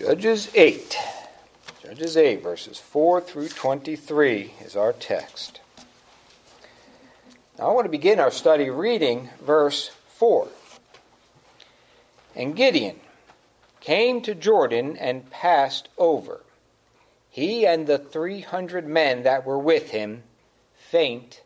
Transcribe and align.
Judges 0.00 0.50
8. 0.54 0.96
Judges 1.82 2.16
8, 2.16 2.42
verses 2.42 2.78
4 2.78 3.20
through 3.20 3.48
23 3.48 4.54
is 4.64 4.74
our 4.74 4.94
text. 4.94 5.60
Now 7.58 7.68
I 7.68 7.72
want 7.74 7.84
to 7.84 7.90
begin 7.90 8.18
our 8.18 8.30
study 8.30 8.70
reading 8.70 9.28
verse 9.44 9.90
4. 10.16 10.48
And 12.34 12.56
Gideon 12.56 12.96
came 13.80 14.22
to 14.22 14.34
Jordan 14.34 14.96
and 14.96 15.28
passed 15.28 15.90
over, 15.98 16.40
he 17.28 17.66
and 17.66 17.86
the 17.86 17.98
300 17.98 18.86
men 18.86 19.24
that 19.24 19.44
were 19.44 19.58
with 19.58 19.90
him, 19.90 20.22
faint, 20.76 21.42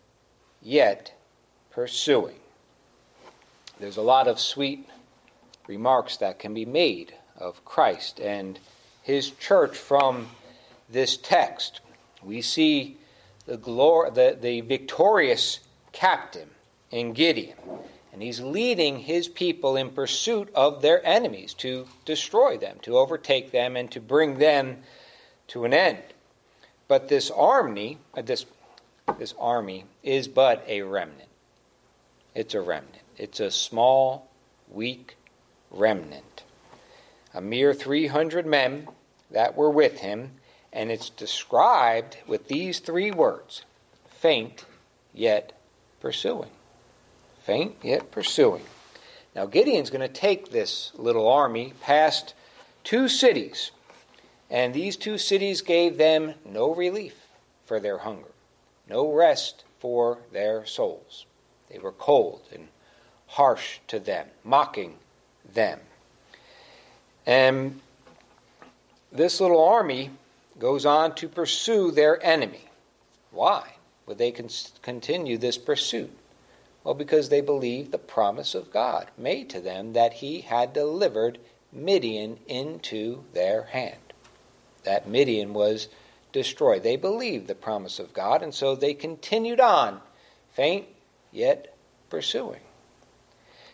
yet 0.62 1.12
pursuing. 1.72 2.38
There's 3.80 3.96
a 3.96 4.02
lot 4.02 4.28
of 4.28 4.38
sweet 4.38 4.88
remarks 5.66 6.18
that 6.18 6.38
can 6.38 6.54
be 6.54 6.64
made 6.64 7.14
of 7.36 7.64
Christ 7.64 8.20
and 8.20 8.58
his 9.02 9.30
church 9.30 9.76
from 9.76 10.28
this 10.88 11.16
text. 11.16 11.80
We 12.22 12.40
see 12.40 12.96
the, 13.46 13.58
glor- 13.58 14.12
the, 14.14 14.36
the 14.40 14.62
victorious 14.62 15.60
captain 15.92 16.48
in 16.90 17.12
Gideon, 17.12 17.56
and 18.12 18.22
he's 18.22 18.40
leading 18.40 19.00
his 19.00 19.28
people 19.28 19.76
in 19.76 19.90
pursuit 19.90 20.48
of 20.54 20.80
their 20.80 21.04
enemies 21.06 21.54
to 21.54 21.86
destroy 22.04 22.56
them, 22.56 22.78
to 22.82 22.96
overtake 22.96 23.50
them, 23.50 23.76
and 23.76 23.90
to 23.90 24.00
bring 24.00 24.38
them 24.38 24.78
to 25.48 25.64
an 25.64 25.74
end. 25.74 25.98
But 26.88 27.08
this 27.08 27.30
army, 27.30 27.98
uh, 28.16 28.22
this, 28.22 28.46
this 29.18 29.34
army 29.38 29.84
is 30.02 30.28
but 30.28 30.64
a 30.68 30.82
remnant. 30.82 31.28
It's 32.34 32.54
a 32.54 32.60
remnant. 32.60 33.02
It's 33.16 33.40
a 33.40 33.50
small, 33.50 34.30
weak 34.70 35.16
remnant 35.70 36.43
a 37.34 37.40
mere 37.40 37.74
300 37.74 38.46
men 38.46 38.88
that 39.30 39.56
were 39.56 39.70
with 39.70 39.98
him, 39.98 40.30
and 40.72 40.90
it's 40.90 41.10
described 41.10 42.16
with 42.26 42.48
these 42.48 42.78
three 42.78 43.10
words 43.10 43.64
faint 44.06 44.64
yet 45.12 45.52
pursuing. 46.00 46.50
Faint 47.42 47.76
yet 47.82 48.10
pursuing. 48.10 48.64
Now, 49.34 49.46
Gideon's 49.46 49.90
going 49.90 50.00
to 50.00 50.08
take 50.08 50.50
this 50.50 50.92
little 50.94 51.28
army 51.28 51.72
past 51.80 52.34
two 52.84 53.08
cities, 53.08 53.72
and 54.48 54.72
these 54.72 54.96
two 54.96 55.18
cities 55.18 55.60
gave 55.60 55.98
them 55.98 56.34
no 56.44 56.72
relief 56.72 57.16
for 57.64 57.80
their 57.80 57.98
hunger, 57.98 58.30
no 58.88 59.12
rest 59.12 59.64
for 59.80 60.18
their 60.32 60.64
souls. 60.64 61.26
They 61.68 61.78
were 61.78 61.92
cold 61.92 62.42
and 62.52 62.68
harsh 63.26 63.80
to 63.88 63.98
them, 63.98 64.28
mocking 64.44 64.98
them. 65.52 65.80
And 67.26 67.80
this 69.12 69.40
little 69.40 69.62
army 69.62 70.10
goes 70.58 70.84
on 70.84 71.14
to 71.16 71.28
pursue 71.28 71.90
their 71.90 72.22
enemy. 72.24 72.64
Why 73.30 73.74
would 74.06 74.18
they 74.18 74.30
con- 74.30 74.48
continue 74.82 75.38
this 75.38 75.58
pursuit? 75.58 76.16
Well, 76.82 76.94
because 76.94 77.28
they 77.30 77.40
believed 77.40 77.92
the 77.92 77.98
promise 77.98 78.54
of 78.54 78.70
God 78.70 79.08
made 79.16 79.48
to 79.50 79.60
them 79.60 79.94
that 79.94 80.14
He 80.14 80.42
had 80.42 80.72
delivered 80.72 81.38
Midian 81.72 82.38
into 82.46 83.24
their 83.32 83.64
hand. 83.64 84.12
That 84.84 85.08
Midian 85.08 85.54
was 85.54 85.88
destroyed. 86.32 86.82
They 86.82 86.96
believed 86.96 87.46
the 87.46 87.54
promise 87.54 87.98
of 87.98 88.12
God, 88.12 88.42
and 88.42 88.54
so 88.54 88.76
they 88.76 88.92
continued 88.92 89.60
on, 89.60 90.00
faint 90.52 90.86
yet 91.32 91.74
pursuing. 92.10 92.60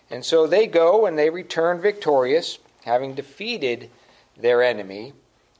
And 0.09 0.25
so 0.25 0.47
they 0.47 0.67
go 0.67 1.07
and 1.07 1.19
they 1.19 1.31
return 1.31 1.81
victorious 1.81 2.59
having 2.85 3.15
defeated 3.15 3.91
their 4.37 4.63
enemy, 4.63 5.13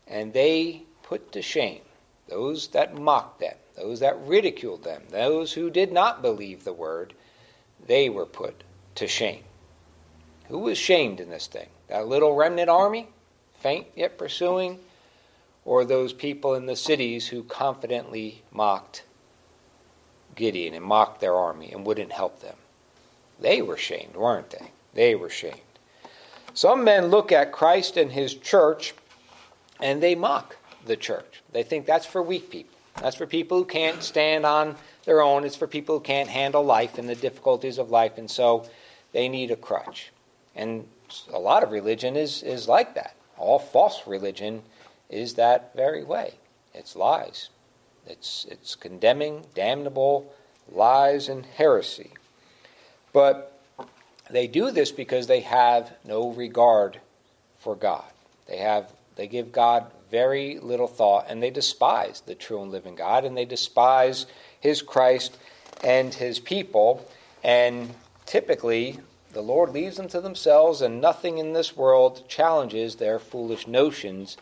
and 0.07 0.33
they 0.33 0.83
put 1.03 1.33
to 1.33 1.43
shame 1.43 1.83
those 2.31 2.69
that 2.69 2.95
mocked 2.95 3.41
them, 3.41 3.57
those 3.77 4.01
that 4.01 4.19
ridiculed 4.25 4.85
them, 4.85 5.03
those 5.11 5.53
who 5.53 5.69
did 5.69 5.93
not 5.93 6.23
believe 6.23 6.65
the 6.65 6.73
word, 6.73 7.13
they 7.85 8.09
were 8.09 8.27
put 8.27 8.63
to 8.95 9.07
shame. 9.07 9.43
Who 10.49 10.59
was 10.59 10.79
shamed 10.79 11.21
in 11.21 11.29
this 11.29 11.49
thing? 11.49 11.69
That 11.89 12.07
little 12.07 12.35
remnant 12.35 12.71
army, 12.71 13.09
faint 13.55 13.89
yet 13.97 14.17
pursuing, 14.17 14.79
or 15.65 15.85
those 15.85 16.13
people 16.13 16.55
in 16.55 16.67
the 16.67 16.77
cities 16.77 17.29
who 17.29 17.43
confidently 17.43 18.43
mocked 18.53 19.03
Gideon 20.37 20.75
and 20.75 20.85
mocked 20.85 21.21
their 21.21 21.35
army 21.35 21.73
and 21.73 21.85
wouldn't 21.85 22.13
help 22.13 22.41
them? 22.41 22.57
They 23.41 23.61
were 23.61 23.77
shamed, 23.77 24.15
weren't 24.15 24.51
they? 24.51 24.71
They 24.95 25.15
were 25.15 25.31
shamed. 25.31 25.61
Some 26.55 26.85
men 26.85 27.07
look 27.07 27.33
at 27.33 27.53
Christ 27.53 27.97
and 27.97 28.11
his 28.11 28.35
church 28.35 28.95
and 29.81 30.03
they 30.03 30.15
mock 30.15 30.57
the 30.87 30.97
church. 30.97 31.43
They 31.53 31.63
think 31.63 31.87
that's 31.87 32.07
for 32.07 32.23
weak 32.23 32.51
people. 32.51 32.77
That's 33.01 33.17
for 33.17 33.27
people 33.27 33.59
who 33.59 33.65
can't 33.65 34.03
stand 34.03 34.45
on 34.45 34.77
their 35.05 35.23
own. 35.23 35.45
It's 35.45 35.57
for 35.57 35.67
people 35.67 35.97
who 35.97 36.01
can't 36.03 36.29
handle 36.29 36.63
life 36.63 36.99
and 36.99 37.09
the 37.09 37.15
difficulties 37.15 37.79
of 37.79 37.91
life, 37.91 38.19
and 38.19 38.31
so 38.31 38.69
they 39.13 39.29
need 39.29 39.51
a 39.51 39.57
crutch. 39.57 40.11
And 40.55 40.87
a 41.33 41.39
lot 41.39 41.63
of 41.63 41.71
religion 41.71 42.17
is, 42.17 42.43
is 42.43 42.69
like 42.69 42.95
that. 42.95 43.15
All 43.39 43.59
false 43.59 44.07
religion 44.07 44.63
is 45.09 45.35
that 45.35 45.75
very 45.75 46.05
way. 46.05 46.35
It's 46.75 46.95
lies. 46.95 47.49
It's, 48.07 48.47
it's 48.51 48.75
condemning, 48.75 49.45
damnable 49.55 50.33
lies 50.71 51.29
and 51.29 51.47
heresy. 51.47 52.11
But 53.13 53.60
they 54.33 54.47
do 54.47 54.71
this 54.71 54.93
because 54.93 55.27
they 55.27 55.41
have 55.41 55.93
no 56.05 56.31
regard 56.31 57.01
for 57.59 57.77
God. 57.77 58.05
They 58.47 58.59
have 58.59 58.91
they 59.17 59.27
give 59.27 59.53
God 59.53 59.87
very 60.11 60.59
little 60.59 60.87
thought 60.87 61.27
and 61.29 61.43
they 61.43 61.51
despise 61.51 62.23
the 62.23 62.35
true 62.35 62.63
and 62.63 62.71
living 62.71 62.95
God 62.95 63.25
and 63.25 63.37
they 63.37 63.45
despise 63.45 64.27
his 64.61 64.83
Christ 64.83 65.37
and 65.85 66.13
his 66.13 66.39
people 66.39 67.07
and 67.45 67.95
typically 68.27 68.99
the 69.33 69.43
Lord 69.43 69.71
leaves 69.71 69.97
them 69.97 70.09
to 70.09 70.21
themselves 70.21 70.81
and 70.81 71.01
nothing 71.01 71.39
in 71.39 71.53
this 71.53 71.77
world 71.77 72.29
challenges 72.29 72.97
their 72.97 73.19
foolish 73.19 73.67
notions 73.67 74.37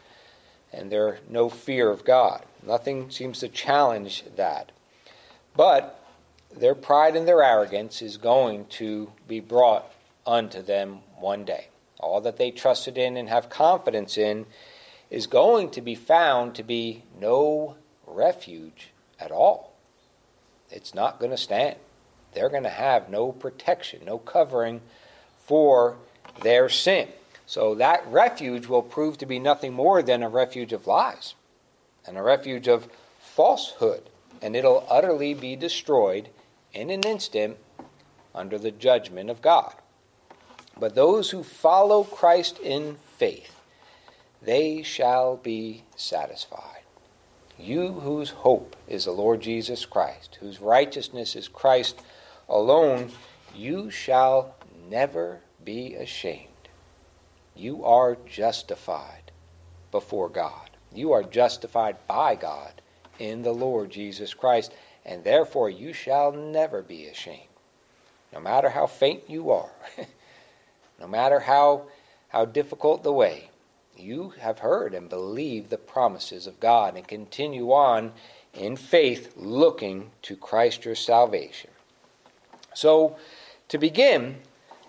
and 0.72 0.90
their 0.90 1.18
no 1.28 1.48
fear 1.48 1.90
of 1.90 2.04
God. 2.04 2.44
Nothing 2.66 3.10
seems 3.10 3.40
to 3.40 3.48
challenge 3.48 4.24
that. 4.36 4.72
But 5.56 5.97
their 6.58 6.74
pride 6.74 7.16
and 7.16 7.26
their 7.26 7.42
arrogance 7.42 8.02
is 8.02 8.16
going 8.16 8.66
to 8.66 9.12
be 9.26 9.40
brought 9.40 9.90
unto 10.26 10.62
them 10.62 11.00
one 11.18 11.44
day. 11.44 11.68
All 12.00 12.20
that 12.20 12.36
they 12.36 12.50
trusted 12.50 12.98
in 12.98 13.16
and 13.16 13.28
have 13.28 13.48
confidence 13.48 14.18
in 14.18 14.46
is 15.10 15.26
going 15.26 15.70
to 15.70 15.80
be 15.80 15.94
found 15.94 16.54
to 16.54 16.62
be 16.62 17.02
no 17.20 17.76
refuge 18.06 18.90
at 19.18 19.30
all. 19.30 19.72
It's 20.70 20.94
not 20.94 21.18
going 21.18 21.30
to 21.30 21.36
stand. 21.36 21.76
They're 22.34 22.50
going 22.50 22.64
to 22.64 22.68
have 22.68 23.08
no 23.08 23.32
protection, 23.32 24.00
no 24.04 24.18
covering 24.18 24.80
for 25.38 25.96
their 26.42 26.68
sin. 26.68 27.08
So 27.46 27.74
that 27.76 28.06
refuge 28.08 28.66
will 28.66 28.82
prove 28.82 29.18
to 29.18 29.26
be 29.26 29.38
nothing 29.38 29.72
more 29.72 30.02
than 30.02 30.22
a 30.22 30.28
refuge 30.28 30.72
of 30.72 30.86
lies 30.86 31.34
and 32.06 32.18
a 32.18 32.22
refuge 32.22 32.68
of 32.68 32.88
falsehood. 33.18 34.02
And 34.42 34.54
it'll 34.54 34.86
utterly 34.90 35.34
be 35.34 35.56
destroyed 35.56 36.28
in 36.72 36.90
an 36.90 37.02
instant 37.04 37.56
under 38.34 38.58
the 38.58 38.70
judgment 38.70 39.30
of 39.30 39.42
God. 39.42 39.74
But 40.78 40.94
those 40.94 41.30
who 41.30 41.42
follow 41.42 42.04
Christ 42.04 42.58
in 42.58 42.96
faith, 43.16 43.60
they 44.40 44.82
shall 44.82 45.36
be 45.36 45.82
satisfied. 45.96 46.82
You 47.58 47.92
whose 47.92 48.30
hope 48.30 48.76
is 48.86 49.04
the 49.04 49.10
Lord 49.10 49.40
Jesus 49.40 49.84
Christ, 49.84 50.38
whose 50.40 50.60
righteousness 50.60 51.34
is 51.34 51.48
Christ 51.48 52.00
alone, 52.48 53.10
you 53.54 53.90
shall 53.90 54.54
never 54.88 55.40
be 55.64 55.94
ashamed. 55.94 56.46
You 57.56 57.84
are 57.84 58.16
justified 58.26 59.32
before 59.90 60.28
God. 60.28 60.70
You 60.94 61.12
are 61.12 61.24
justified 61.24 61.96
by 62.06 62.36
God 62.36 62.80
in 63.18 63.42
the 63.42 63.52
Lord 63.52 63.90
Jesus 63.90 64.32
Christ 64.32 64.72
and 65.04 65.24
therefore 65.24 65.70
you 65.70 65.92
shall 65.92 66.32
never 66.32 66.82
be 66.82 67.06
ashamed. 67.06 67.42
No 68.32 68.40
matter 68.40 68.68
how 68.68 68.86
faint 68.86 69.28
you 69.28 69.50
are, 69.50 69.70
no 71.00 71.06
matter 71.06 71.40
how, 71.40 71.84
how 72.28 72.44
difficult 72.44 73.02
the 73.02 73.12
way, 73.12 73.50
you 73.96 74.34
have 74.40 74.60
heard 74.60 74.94
and 74.94 75.08
believed 75.08 75.70
the 75.70 75.78
promises 75.78 76.46
of 76.46 76.60
God 76.60 76.96
and 76.96 77.06
continue 77.06 77.72
on 77.72 78.12
in 78.54 78.76
faith 78.76 79.32
looking 79.36 80.10
to 80.22 80.36
Christ 80.36 80.84
your 80.84 80.94
salvation. 80.94 81.70
So, 82.74 83.16
to 83.68 83.78
begin, 83.78 84.36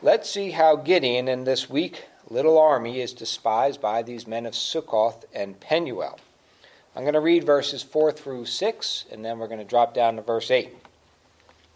let's 0.01 0.29
see 0.29 0.51
how 0.51 0.75
Gideon 0.75 1.27
and 1.27 1.45
this 1.45 1.69
weak 1.69 2.05
little 2.29 2.57
army 2.57 3.01
is 3.01 3.13
despised 3.13 3.81
by 3.81 4.03
these 4.03 4.27
men 4.27 4.45
of 4.45 4.55
Succoth 4.55 5.25
and 5.33 5.59
Penuel. 5.59 6.19
I'm 6.95 7.03
going 7.03 7.13
to 7.13 7.19
read 7.19 7.43
verses 7.43 7.83
4 7.83 8.11
through 8.11 8.45
6, 8.45 9.05
and 9.11 9.23
then 9.23 9.39
we're 9.39 9.47
going 9.47 9.59
to 9.59 9.65
drop 9.65 9.93
down 9.93 10.15
to 10.15 10.21
verse 10.21 10.49
8. 10.49 10.75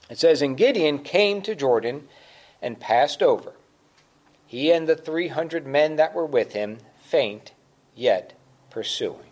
It 0.09 0.17
says, 0.17 0.41
And 0.41 0.57
Gideon 0.57 0.99
came 0.99 1.41
to 1.43 1.55
Jordan 1.55 2.07
and 2.61 2.79
passed 2.79 3.21
over, 3.21 3.53
he 4.45 4.71
and 4.71 4.87
the 4.87 4.95
300 4.95 5.65
men 5.65 5.95
that 5.95 6.13
were 6.13 6.25
with 6.25 6.53
him, 6.53 6.77
faint, 6.95 7.53
yet 7.95 8.33
pursuing. 8.69 9.31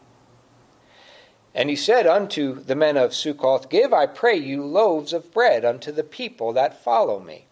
And 1.53 1.69
he 1.69 1.75
said 1.75 2.07
unto 2.07 2.55
the 2.55 2.75
men 2.75 2.95
of 2.97 3.13
Succoth, 3.13 3.69
Give, 3.69 3.93
I 3.93 4.05
pray 4.05 4.35
you, 4.35 4.63
loaves 4.63 5.13
of 5.13 5.33
bread 5.33 5.65
unto 5.65 5.91
the 5.91 6.03
people 6.03 6.53
that 6.53 6.81
follow 6.83 7.19
me, 7.19 7.47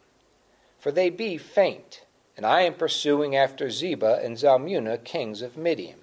for 0.77 0.91
they 0.91 1.09
be 1.09 1.37
faint, 1.37 2.05
and 2.37 2.45
I 2.45 2.61
am 2.61 2.75
pursuing 2.75 3.35
after 3.35 3.67
Zebah 3.67 4.23
and 4.23 4.37
Zalmunna, 4.37 5.03
kings 5.03 5.41
of 5.41 5.57
Midian. 5.57 5.98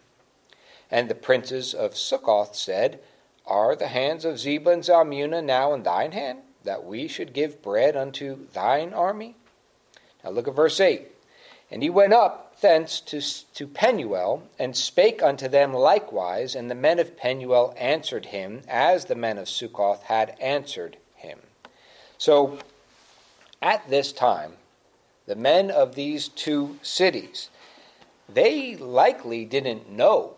And 0.90 1.08
the 1.08 1.14
princes 1.14 1.74
of 1.74 1.96
Succoth 1.96 2.54
said, 2.54 3.00
Are 3.46 3.74
the 3.74 3.88
hands 3.88 4.24
of 4.24 4.38
Zebah 4.38 4.72
and 4.72 4.82
Zalmunna 4.82 5.42
now 5.42 5.74
in 5.74 5.82
thine 5.82 6.12
hand, 6.12 6.40
that 6.64 6.84
we 6.84 7.08
should 7.08 7.32
give 7.32 7.62
bread 7.62 7.96
unto 7.96 8.46
thine 8.52 8.92
army? 8.92 9.36
Now 10.22 10.30
look 10.30 10.48
at 10.48 10.54
verse 10.54 10.80
8. 10.80 11.08
And 11.70 11.82
he 11.82 11.90
went 11.90 12.12
up 12.12 12.60
thence 12.60 13.00
to, 13.00 13.20
to 13.54 13.66
Penuel, 13.66 14.42
and 14.58 14.76
spake 14.76 15.22
unto 15.22 15.48
them 15.48 15.74
likewise, 15.74 16.54
and 16.54 16.70
the 16.70 16.74
men 16.74 16.98
of 16.98 17.16
Penuel 17.16 17.74
answered 17.76 18.26
him, 18.26 18.62
as 18.68 19.06
the 19.06 19.14
men 19.14 19.36
of 19.38 19.48
Succoth 19.48 20.04
had 20.04 20.36
answered 20.40 20.96
him. 21.16 21.40
So, 22.18 22.58
at 23.60 23.88
this 23.90 24.12
time, 24.12 24.54
the 25.26 25.36
men 25.36 25.70
of 25.70 25.96
these 25.96 26.28
two 26.28 26.78
cities, 26.82 27.50
they 28.28 28.76
likely 28.76 29.44
didn't 29.44 29.90
know 29.90 30.35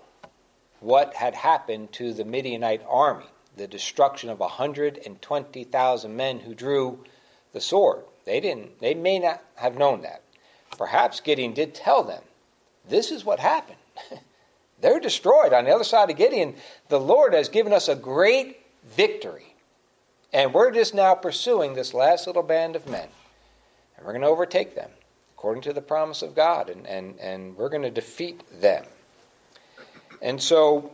what 0.80 1.14
had 1.14 1.34
happened 1.34 1.92
to 1.92 2.12
the 2.12 2.24
Midianite 2.24 2.82
army, 2.88 3.26
the 3.56 3.66
destruction 3.66 4.30
of 4.30 4.38
120,000 4.38 6.16
men 6.16 6.40
who 6.40 6.54
drew 6.54 7.04
the 7.52 7.60
sword. 7.60 8.04
They 8.24 8.40
didn't 8.40 8.80
they 8.80 8.94
may 8.94 9.18
not 9.18 9.42
have 9.56 9.76
known 9.76 10.02
that. 10.02 10.22
Perhaps 10.76 11.20
Gideon 11.20 11.54
did 11.54 11.74
tell 11.74 12.04
them, 12.04 12.22
this 12.88 13.10
is 13.10 13.24
what 13.24 13.40
happened. 13.40 13.78
They're 14.80 15.00
destroyed 15.00 15.52
on 15.52 15.64
the 15.64 15.74
other 15.74 15.84
side 15.84 16.10
of 16.10 16.16
Gideon. 16.16 16.54
The 16.88 17.00
Lord 17.00 17.34
has 17.34 17.48
given 17.48 17.72
us 17.72 17.88
a 17.88 17.96
great 17.96 18.60
victory. 18.84 19.54
And 20.32 20.52
we're 20.52 20.70
just 20.70 20.94
now 20.94 21.14
pursuing 21.14 21.74
this 21.74 21.94
last 21.94 22.26
little 22.26 22.42
band 22.42 22.76
of 22.76 22.88
men. 22.88 23.08
And 23.96 24.06
we're 24.06 24.12
going 24.12 24.22
to 24.22 24.28
overtake 24.28 24.74
them 24.74 24.90
according 25.34 25.62
to 25.62 25.72
the 25.72 25.80
promise 25.80 26.22
of 26.22 26.34
God. 26.34 26.68
And, 26.68 26.86
and, 26.86 27.18
and 27.18 27.56
we're 27.56 27.70
going 27.70 27.82
to 27.82 27.90
defeat 27.90 28.42
them. 28.60 28.84
And 30.20 30.42
so, 30.42 30.92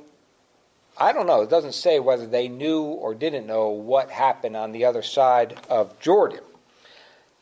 I 0.97 1.13
don't 1.13 1.27
know. 1.27 1.43
It 1.43 1.51
doesn't 1.51 1.75
say 1.75 1.99
whether 1.99 2.27
they 2.27 2.49
knew 2.49 2.83
or 2.83 3.15
didn't 3.15 3.47
know 3.47 3.69
what 3.71 4.11
happened 4.11 4.57
on 4.57 4.73
the 4.73 4.85
other 4.85 5.03
side 5.03 5.59
of 5.69 5.99
Jordan. 6.01 6.41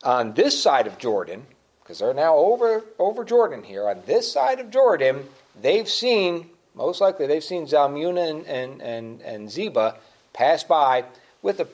On 0.03 0.33
this 0.35 0.61
side 0.61 0.87
of 0.87 0.99
Jordan, 0.99 1.47
because 1.83 1.99
they're 1.99 2.15
now 2.15 2.37
over, 2.37 2.85
over 2.99 3.25
Jordan 3.25 3.63
here, 3.63 3.89
on 3.89 4.03
this 4.07 4.31
side 4.31 4.59
of 4.59 4.71
Jordan, 4.71 5.25
they've 5.61 5.89
seen, 5.89 6.49
most 6.75 7.01
likely, 7.01 7.27
they've 7.27 7.45
seen 7.45 7.67
Zalmunna 7.67 8.31
and, 8.31 8.47
and, 8.47 8.83
and, 8.83 9.21
and 9.23 9.49
Zebah 9.49 9.97
pass 10.33 10.65
by 10.65 11.05
with 11.43 11.61
a 11.61 11.69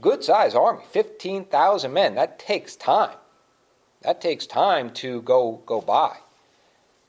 good 0.00 0.22
sized 0.22 0.56
army 0.56 0.82
15,000 0.92 1.92
men. 1.92 2.14
That 2.14 2.38
takes 2.38 2.76
time. 2.76 3.16
That 4.02 4.20
takes 4.20 4.46
time 4.46 4.90
to 4.94 5.22
go, 5.22 5.62
go 5.66 5.80
by. 5.80 6.16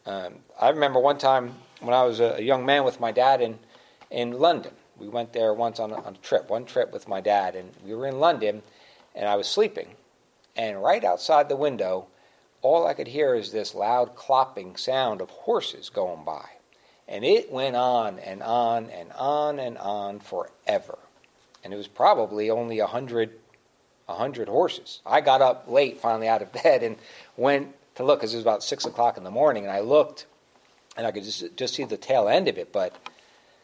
Um, 0.06 0.36
I 0.60 0.70
remember 0.70 1.00
one 1.00 1.18
time 1.18 1.54
when 1.80 1.94
I 1.94 2.04
was 2.04 2.20
a, 2.20 2.42
young 2.42 2.66
man 2.66 2.84
with 2.84 3.00
my 3.00 3.12
dad 3.12 3.42
in, 3.42 3.60
in 4.12 4.32
London. 4.32 4.72
We 4.98 5.08
went 5.08 5.34
there 5.34 5.54
once 5.54 5.80
on 5.80 5.92
a, 5.92 5.96
on 5.96 6.16
a 6.16 6.18
trip, 6.20 6.50
one 6.50 6.66
trip 6.66 6.94
with 6.94 7.08
my 7.08 7.22
dad, 7.22 7.56
and 7.56 7.70
we 7.86 7.94
were 7.94 8.08
in 8.08 8.20
London, 8.20 8.62
and 9.14 9.28
I 9.28 9.36
was 9.36 9.48
sleeping. 9.48 9.90
And 10.56 10.82
right 10.82 11.04
outside 11.04 11.50
the 11.50 11.56
window, 11.56 12.08
all 12.62 12.88
I 12.88 12.94
could 12.94 13.08
hear 13.08 13.36
is 13.36 13.52
this 13.52 13.76
loud 13.76 14.16
clopping 14.16 14.80
sound 14.80 15.22
of 15.22 15.30
horses 15.30 15.90
going 15.90 16.24
by. 16.24 16.46
And 17.08 17.24
it 17.24 17.52
went 17.52 17.76
on 17.76 18.18
and 18.20 18.42
on 18.42 18.90
and 18.90 19.12
on 19.12 19.60
and 19.60 19.78
on 19.78 20.20
forever. 20.20 20.98
And 21.64 21.74
it 21.74 21.78
was 21.78 21.88
probably 21.88 22.50
only 22.50 22.80
a 22.80 22.88
hundred, 22.88 23.32
a 24.08 24.16
hundred 24.16 24.48
horses. 24.48 25.02
I 25.06 25.22
got 25.22 25.42
up 25.42 25.66
late, 25.68 26.00
finally 26.00 26.28
out 26.28 26.42
of 26.42 26.52
bed, 26.64 26.84
and 26.84 26.98
went 27.38 27.76
to 27.96 28.04
look 28.04 28.20
because 28.20 28.34
it 28.34 28.38
was 28.38 28.44
about 28.44 28.64
six 28.64 28.86
o'clock 28.86 29.18
in 29.18 29.24
the 29.24 29.32
morning. 29.32 29.66
And 29.66 29.72
I 29.72 29.82
looked, 29.82 30.26
and 30.98 31.06
I 31.06 31.12
could 31.12 31.24
just, 31.24 31.56
just 31.56 31.76
see 31.76 31.84
the 31.84 31.98
tail 31.98 32.28
end 32.28 32.48
of 32.48 32.58
it. 32.58 32.72
But 32.72 32.96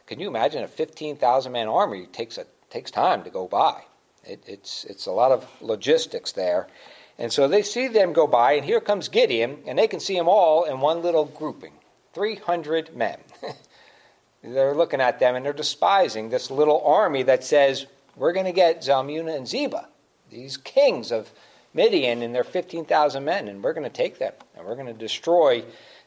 can 0.07 0.19
you 0.19 0.28
imagine 0.28 0.63
a 0.63 0.68
15,000 0.68 1.51
man 1.51 1.68
army 1.68 2.07
takes 2.07 2.38
a 2.38 2.45
takes 2.69 2.92
time 2.92 3.24
to 3.24 3.30
go 3.30 3.48
by? 3.48 3.83
It, 4.24 4.44
it's 4.48 4.83
it's 4.86 5.06
a 5.06 5.12
lot 5.12 5.31
of 5.31 5.48
logistics 5.62 6.31
there. 6.33 6.68
And 7.18 7.31
so 7.31 7.48
they 7.48 7.62
see 7.62 7.88
them 7.88 8.13
go 8.13 8.25
by, 8.25 8.54
and 8.54 8.66
here 8.66 8.81
comes 8.81 9.07
Gideon, 9.07 9.60
and 9.68 9.78
they 9.78 9.88
can 9.88 10.00
see 10.00 10.16
them 10.16 10.28
all 10.28 10.63
in 10.63 10.80
one 10.80 11.01
little 11.01 11.25
grouping 11.25 11.74
300 12.13 12.95
men. 12.95 13.19
they're 14.44 14.74
looking 14.74 15.01
at 15.01 15.19
them 15.19 15.36
and 15.36 15.45
they're 15.45 15.54
despising 15.54 16.30
this 16.30 16.50
little 16.50 16.81
army 16.86 17.24
that 17.24 17.44
says, 17.44 17.86
We're 18.16 18.34
going 18.34 18.45
to 18.45 18.51
get 18.51 18.81
Zalmunna 18.81 19.36
and 19.36 19.45
Zebah, 19.45 19.86
these 20.30 20.57
kings 20.57 21.12
of 21.12 21.31
Midian, 21.74 22.22
and 22.22 22.34
their 22.36 22.44
15,000 22.44 23.24
men, 23.24 23.48
and 23.48 23.63
we're 23.63 23.74
going 23.74 23.89
to 23.89 23.89
take 23.89 24.19
them, 24.19 24.34
and 24.56 24.66
we're 24.66 24.75
going 24.75 24.88
to 24.88 24.94
destroy 24.94 25.63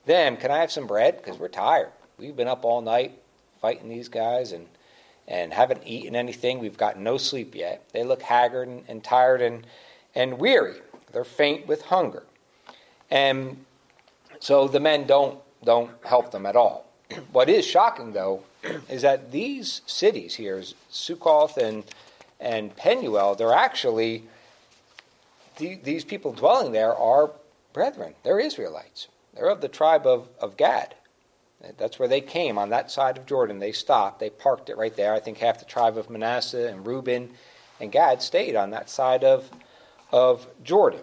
them, 0.06 0.36
can 0.36 0.50
I 0.50 0.58
have 0.58 0.72
some 0.72 0.86
bread? 0.86 1.16
Because 1.16 1.38
we're 1.38 1.48
tired. 1.48 1.90
We've 2.18 2.36
been 2.36 2.48
up 2.48 2.64
all 2.64 2.80
night 2.80 3.18
fighting 3.60 3.88
these 3.88 4.08
guys 4.08 4.52
and, 4.52 4.66
and 5.26 5.52
haven't 5.52 5.82
eaten 5.86 6.14
anything. 6.14 6.58
We've 6.58 6.76
got 6.76 6.98
no 6.98 7.16
sleep 7.16 7.54
yet. 7.54 7.82
They 7.92 8.04
look 8.04 8.22
haggard 8.22 8.68
and, 8.68 8.84
and 8.88 9.02
tired 9.02 9.40
and, 9.40 9.66
and 10.14 10.38
weary. 10.38 10.76
They're 11.12 11.24
faint 11.24 11.66
with 11.66 11.82
hunger. 11.82 12.24
And 13.10 13.64
so 14.40 14.68
the 14.68 14.80
men 14.80 15.06
don't, 15.06 15.38
don't 15.64 15.90
help 16.04 16.30
them 16.30 16.44
at 16.46 16.56
all. 16.56 16.86
what 17.32 17.48
is 17.48 17.64
shocking, 17.64 18.12
though, 18.12 18.42
is 18.88 19.02
that 19.02 19.32
these 19.32 19.80
cities 19.86 20.34
here, 20.34 20.62
Succoth 20.90 21.56
and, 21.56 21.84
and 22.40 22.74
Penuel, 22.76 23.34
they're 23.34 23.52
actually, 23.52 24.24
the, 25.56 25.76
these 25.76 26.04
people 26.04 26.32
dwelling 26.32 26.72
there 26.72 26.94
are 26.94 27.30
brethren. 27.72 28.14
They're 28.22 28.40
Israelites. 28.40 29.08
They're 29.34 29.48
of 29.48 29.60
the 29.60 29.68
tribe 29.68 30.06
of, 30.06 30.28
of 30.40 30.56
Gad. 30.56 30.94
That's 31.78 31.98
where 31.98 32.08
they 32.08 32.20
came 32.20 32.58
on 32.58 32.70
that 32.70 32.90
side 32.90 33.16
of 33.16 33.26
Jordan. 33.26 33.58
They 33.58 33.72
stopped. 33.72 34.20
They 34.20 34.30
parked 34.30 34.68
it 34.68 34.76
right 34.76 34.94
there. 34.94 35.14
I 35.14 35.20
think 35.20 35.38
half 35.38 35.58
the 35.58 35.64
tribe 35.64 35.96
of 35.96 36.10
Manasseh 36.10 36.68
and 36.68 36.86
Reuben 36.86 37.30
and 37.80 37.90
Gad 37.90 38.22
stayed 38.22 38.54
on 38.54 38.70
that 38.70 38.90
side 38.90 39.24
of, 39.24 39.48
of 40.12 40.46
Jordan. 40.62 41.00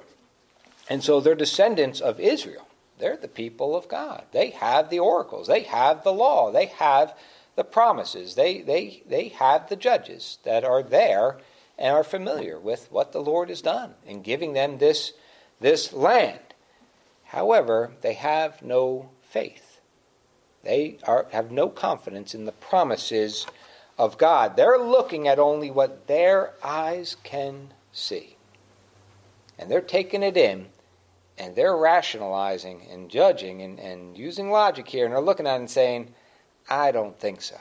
And 0.89 1.04
so 1.04 1.19
they're 1.19 1.36
descendants 1.36 2.00
of 2.00 2.19
Israel. 2.19 2.68
They're 3.00 3.18
the 3.18 3.28
people 3.28 3.75
of 3.75 3.88
God. 3.88 4.24
They 4.31 4.51
have 4.51 4.89
the 4.89 5.00
oracles. 5.00 5.48
They 5.48 5.63
have 5.63 6.04
the 6.04 6.13
law. 6.13 6.51
They 6.51 6.68
have 6.68 7.18
the 7.55 7.63
promises. 7.63 8.36
They, 8.36 8.62
they, 8.62 9.01
they 9.08 9.29
have 9.29 9.70
the 9.70 9.75
judges 9.75 10.38
that 10.44 10.63
are 10.63 10.84
there 10.84 11.38
and 11.77 11.96
are 11.96 12.03
familiar 12.03 12.60
with 12.60 12.91
what 12.91 13.12
the 13.12 13.22
Lord 13.22 13.50
has 13.50 13.62
done 13.62 13.96
in 14.05 14.22
giving 14.22 14.53
them 14.53 14.77
this, 14.77 15.13
this 15.60 15.91
land. 15.91 16.39
However, 17.31 17.93
they 18.01 18.15
have 18.15 18.61
no 18.61 19.09
faith. 19.21 19.79
They 20.63 20.97
are, 21.05 21.27
have 21.31 21.50
no 21.50 21.69
confidence 21.69 22.35
in 22.35 22.43
the 22.43 22.51
promises 22.51 23.47
of 23.97 24.17
God. 24.17 24.57
They're 24.57 24.77
looking 24.77 25.29
at 25.29 25.39
only 25.39 25.71
what 25.71 26.07
their 26.07 26.55
eyes 26.61 27.15
can 27.23 27.73
see. 27.93 28.35
And 29.57 29.71
they're 29.71 29.79
taking 29.79 30.23
it 30.23 30.35
in 30.35 30.67
and 31.38 31.55
they're 31.55 31.77
rationalizing 31.77 32.85
and 32.91 33.09
judging 33.09 33.61
and, 33.61 33.79
and 33.79 34.17
using 34.17 34.51
logic 34.51 34.89
here 34.89 35.05
and 35.05 35.13
they're 35.13 35.21
looking 35.21 35.47
at 35.47 35.55
it 35.55 35.59
and 35.59 35.71
saying, 35.71 36.13
I 36.69 36.91
don't 36.91 37.17
think 37.17 37.41
so. 37.41 37.55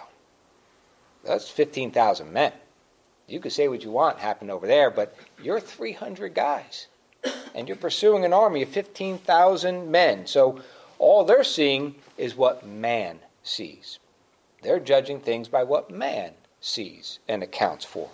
That's 1.25 1.49
15,000 1.49 2.33
men. 2.33 2.53
You 3.29 3.39
could 3.39 3.53
say 3.53 3.69
what 3.69 3.85
you 3.85 3.93
want 3.93 4.19
happened 4.19 4.51
over 4.51 4.67
there, 4.67 4.91
but 4.91 5.15
you're 5.41 5.61
300 5.61 6.35
guys 6.35 6.89
and 7.55 7.69
you're 7.69 7.77
pursuing 7.77 8.25
an 8.25 8.33
army 8.33 8.63
of 8.63 8.69
15,000 8.69 9.91
men. 9.91 10.27
So 10.27 10.61
all 10.99 11.25
they're 11.25 11.45
seeing 11.45 11.95
is 12.17 12.37
what 12.37 12.67
man 12.67 13.21
sees. 13.43 13.99
They're 14.63 14.81
judging 14.81 15.21
things 15.21 15.49
by 15.49 15.65
what 15.65 15.91
man 15.91 16.33
sees 16.61 17.19
and 17.29 17.43
accounts 17.43 17.85
for. 17.85 18.11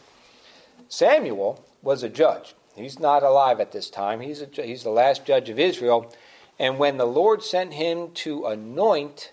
Samuel 0.89 1.65
was 1.83 2.03
a 2.03 2.09
judge. 2.09 2.55
He's 2.77 2.99
not 2.99 3.23
alive 3.23 3.59
at 3.61 3.73
this 3.73 3.91
time. 3.91 4.21
He's, 4.21 4.43
a, 4.43 4.49
he's 4.53 4.83
the 4.83 4.91
last 4.91 5.25
judge 5.25 5.49
of 5.49 5.59
Israel. 5.59 6.13
And 6.59 6.79
when 6.79 6.97
the 6.97 7.07
Lord 7.07 7.43
sent 7.43 7.75
him 7.75 8.11
to 8.15 8.47
anoint 8.47 9.33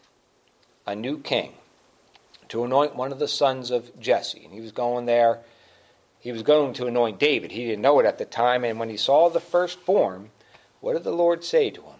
a 0.85 0.95
new 0.95 1.19
king, 1.19 1.53
to 2.49 2.63
anoint 2.63 2.95
one 2.95 3.11
of 3.11 3.19
the 3.19 3.27
sons 3.27 3.71
of 3.71 3.99
Jesse, 3.99 4.43
and 4.43 4.53
he 4.53 4.61
was 4.61 4.71
going 4.71 5.05
there 5.05 5.39
he 6.23 6.31
was 6.31 6.41
going 6.41 6.71
to 6.75 6.87
anoint 6.87 7.19
David. 7.19 7.51
He 7.51 7.65
didn't 7.65 7.81
know 7.81 7.99
it 7.99 8.05
at 8.05 8.17
the 8.17 8.23
time. 8.23 8.63
And 8.63 8.79
when 8.79 8.89
he 8.89 8.95
saw 8.95 9.27
the 9.27 9.41
first 9.41 9.75
firstborn, 9.75 10.29
what 10.79 10.93
did 10.93 11.03
the 11.03 11.11
Lord 11.11 11.43
say 11.43 11.69
to 11.69 11.81
him? 11.81 11.99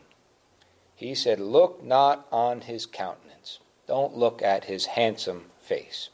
He 0.96 1.14
said, 1.14 1.42
Look 1.42 1.84
not 1.84 2.26
on 2.32 2.62
his 2.62 2.86
countenance. 2.86 3.60
Don't 3.86 4.16
look 4.16 4.42
at 4.42 4.64
his 4.64 4.86
handsome 4.86 5.52
face. 5.60 6.08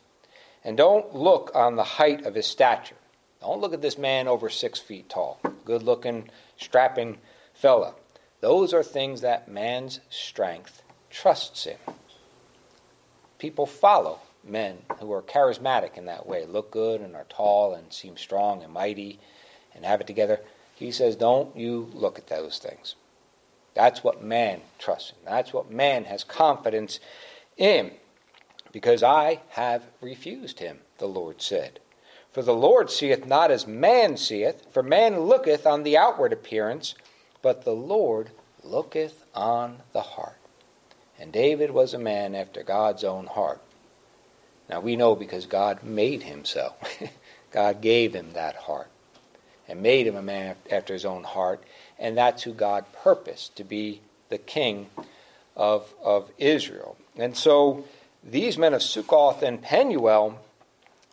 And 0.63 0.75
don't 0.75 1.13
look 1.13 1.51
on 1.53 1.75
the 1.75 1.83
height 1.83 2.25
of 2.25 2.33
his 2.33 2.47
stature. 2.47 2.95
Don't 3.41 3.61
look 3.61 3.73
at 3.73 3.83
this 3.83 3.99
man 3.99 4.27
over 4.27 4.49
six 4.49 4.79
feet 4.79 5.07
tall, 5.07 5.39
good 5.63 5.83
looking, 5.83 6.31
strapping 6.57 7.19
fella. 7.53 7.93
Those 8.41 8.73
are 8.73 8.81
things 8.81 9.21
that 9.21 9.47
man's 9.47 9.99
strength 10.09 10.81
trusts 11.11 11.67
in. 11.67 11.77
people 13.37 13.67
follow 13.67 14.19
men 14.43 14.79
who 14.99 15.11
are 15.11 15.21
charismatic 15.21 15.97
in 15.97 16.05
that 16.05 16.27
way, 16.27 16.45
look 16.45 16.71
good 16.71 17.01
and 17.01 17.15
are 17.15 17.25
tall 17.29 17.73
and 17.73 17.91
seem 17.91 18.17
strong 18.17 18.63
and 18.63 18.73
mighty 18.73 19.19
and 19.73 19.85
have 19.85 20.01
it 20.01 20.07
together. 20.07 20.39
He 20.75 20.91
says, 20.91 21.15
don't 21.15 21.55
you 21.55 21.89
look 21.93 22.17
at 22.17 22.27
those 22.27 22.57
things. 22.57 22.95
That's 23.73 24.03
what 24.03 24.23
man 24.23 24.61
trusts 24.77 25.11
in. 25.11 25.25
That's 25.25 25.53
what 25.53 25.71
man 25.71 26.05
has 26.05 26.23
confidence 26.23 26.99
in. 27.57 27.91
Because 28.71 29.03
I 29.03 29.41
have 29.49 29.83
refused 30.01 30.59
him, 30.59 30.79
the 30.97 31.07
Lord 31.07 31.41
said. 31.41 31.79
For 32.31 32.41
the 32.41 32.53
Lord 32.53 32.91
seeth 32.91 33.25
not 33.25 33.51
as 33.51 33.65
man 33.65 34.15
seeth, 34.15 34.71
for 34.71 34.83
man 34.83 35.21
looketh 35.21 35.65
on 35.65 35.83
the 35.83 35.97
outward 35.97 36.31
appearance, 36.31 36.93
but 37.41 37.65
the 37.65 37.73
Lord 37.73 38.29
looketh 38.63 39.23
on 39.33 39.79
the 39.93 40.01
heart. 40.01 40.37
And 41.19 41.31
David 41.31 41.71
was 41.71 41.93
a 41.93 41.99
man 41.99 42.35
after 42.35 42.63
God's 42.63 43.03
own 43.03 43.25
heart. 43.25 43.61
Now 44.69 44.79
we 44.79 44.95
know 44.95 45.15
because 45.15 45.45
God 45.45 45.83
made 45.83 46.23
him 46.23 46.45
so. 46.45 46.73
God 47.51 47.81
gave 47.81 48.13
him 48.13 48.33
that 48.33 48.55
heart 48.55 48.89
and 49.67 49.81
made 49.81 50.07
him 50.07 50.15
a 50.15 50.21
man 50.21 50.55
after 50.71 50.93
his 50.93 51.05
own 51.05 51.23
heart, 51.23 51.63
and 51.97 52.17
that's 52.17 52.43
who 52.43 52.53
God 52.53 52.85
purposed 53.03 53.55
to 53.57 53.63
be 53.63 54.01
the 54.29 54.37
king 54.37 54.89
of, 55.55 55.93
of 56.03 56.31
Israel. 56.37 56.97
And 57.15 57.35
so 57.35 57.85
these 58.23 58.57
men 58.57 58.73
of 58.73 58.81
Succoth 58.81 59.43
and 59.43 59.61
Penuel, 59.61 60.39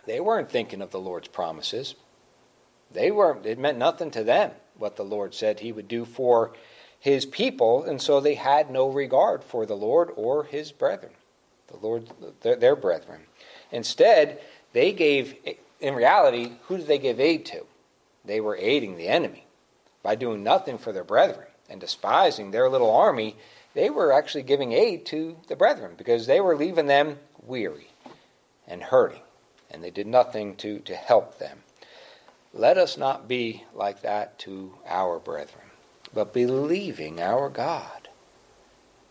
they 0.06 0.20
weren't 0.20 0.50
thinking 0.50 0.82
of 0.82 0.90
the 0.90 1.00
Lord's 1.00 1.28
promises. 1.28 1.94
They 2.92 3.10
weren't, 3.10 3.44
it 3.44 3.58
meant 3.58 3.78
nothing 3.78 4.10
to 4.12 4.25
them 4.25 4.52
what 4.78 4.96
the 4.96 5.04
Lord 5.04 5.34
said 5.34 5.60
he 5.60 5.72
would 5.72 5.88
do 5.88 6.04
for 6.04 6.52
his 6.98 7.26
people, 7.26 7.84
and 7.84 8.00
so 8.00 8.20
they 8.20 8.34
had 8.34 8.70
no 8.70 8.88
regard 8.88 9.44
for 9.44 9.66
the 9.66 9.76
Lord 9.76 10.10
or 10.16 10.44
his 10.44 10.72
brethren, 10.72 11.12
the 11.68 11.76
Lord, 11.78 12.11
their, 12.42 12.56
their 12.56 12.76
brethren. 12.76 13.23
Instead, 13.73 14.40
they 14.73 14.92
gave, 14.92 15.35
in 15.80 15.94
reality, 15.94 16.52
who 16.64 16.76
did 16.76 16.87
they 16.87 16.99
give 16.99 17.20
aid 17.20 17.44
to? 17.46 17.64
They 18.25 18.40
were 18.40 18.56
aiding 18.56 18.96
the 18.96 19.08
enemy 19.08 19.46
by 20.02 20.14
doing 20.14 20.42
nothing 20.42 20.78
for 20.78 20.92
their 20.92 21.04
brethren 21.04 21.49
and 21.68 21.80
despising 21.80 22.50
their 22.50 22.68
little 22.68 22.90
army. 22.90 23.37
They 23.75 23.90
were 23.90 24.12
actually 24.12 24.42
giving 24.42 24.73
aid 24.73 25.06
to 25.06 25.37
the 25.49 25.56
brethren 25.56 25.94
because 25.96 26.26
they 26.26 26.40
were 26.40 26.56
leaving 26.56 26.87
them 26.87 27.18
weary 27.42 27.88
and 28.66 28.82
hurting, 28.82 29.23
and 29.70 29.82
they 29.82 29.90
did 29.90 30.06
nothing 30.06 30.56
to, 30.56 30.80
to 30.80 30.94
help 30.94 31.38
them. 31.38 31.62
Let 32.52 32.78
us 32.78 32.96
not 32.96 33.28
be 33.28 33.64
like 33.75 34.02
that 34.02 34.38
to 34.40 34.75
our 34.87 35.18
brethren 35.18 35.66
but 36.16 36.32
believing 36.32 37.20
our 37.20 37.50
God, 37.50 38.08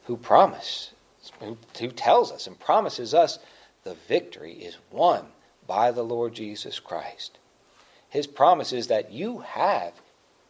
who 0.06 0.18
promise, 0.18 0.92
who, 1.40 1.58
who 1.80 1.90
tells 1.90 2.32
us 2.32 2.48
and 2.48 2.60
promises 2.60 3.14
us 3.14 3.40
the 3.84 3.96
victory 4.08 4.54
is 4.54 4.78
won 4.92 5.26
by 5.68 5.92
the 5.92 6.04
Lord 6.04 6.34
Jesus 6.34 6.80
Christ. 6.80 7.38
His 8.10 8.28
promise 8.28 8.72
is 8.72 8.88
that 8.88 9.12
you 9.12 9.40
have 9.40 9.94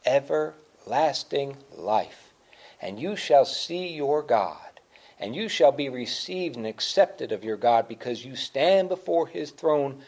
everlasting 0.04 1.56
life, 1.76 2.32
and 2.80 3.00
you 3.00 3.16
shall 3.16 3.44
see 3.44 3.88
your 3.88 4.22
God, 4.22 4.80
and 5.18 5.34
you 5.34 5.48
shall 5.48 5.72
be 5.72 5.88
received 5.88 6.56
and 6.56 6.66
accepted 6.66 7.32
of 7.32 7.44
your 7.44 7.56
God 7.56 7.88
because 7.88 8.24
you 8.24 8.36
stand 8.36 8.88
before 8.88 9.26
his 9.26 9.50
throne 9.50 10.02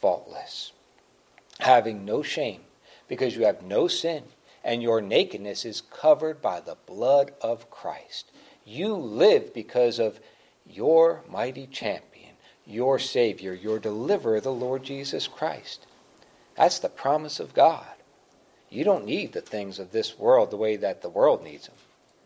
faultless, 0.00 0.72
having 1.60 2.04
no 2.04 2.22
shame, 2.22 2.62
because 3.06 3.36
you 3.36 3.44
have 3.44 3.62
no 3.62 3.88
sin 3.88 4.24
and 4.64 4.82
your 4.82 5.00
nakedness 5.00 5.64
is 5.64 5.80
covered 5.80 6.42
by 6.42 6.60
the 6.60 6.76
blood 6.86 7.32
of 7.40 7.70
Christ. 7.70 8.30
You 8.68 8.96
live 8.96 9.54
because 9.54 9.98
of 9.98 10.20
your 10.66 11.22
mighty 11.26 11.66
champion, 11.66 12.32
your 12.66 12.98
Savior, 12.98 13.54
your 13.54 13.78
deliverer, 13.78 14.42
the 14.42 14.52
Lord 14.52 14.82
Jesus 14.82 15.26
Christ. 15.26 15.86
That's 16.54 16.78
the 16.78 16.90
promise 16.90 17.40
of 17.40 17.54
God. 17.54 17.86
You 18.68 18.84
don't 18.84 19.06
need 19.06 19.32
the 19.32 19.40
things 19.40 19.78
of 19.78 19.90
this 19.90 20.18
world 20.18 20.50
the 20.50 20.58
way 20.58 20.76
that 20.76 21.00
the 21.00 21.08
world 21.08 21.42
needs 21.42 21.66
them. 21.66 21.76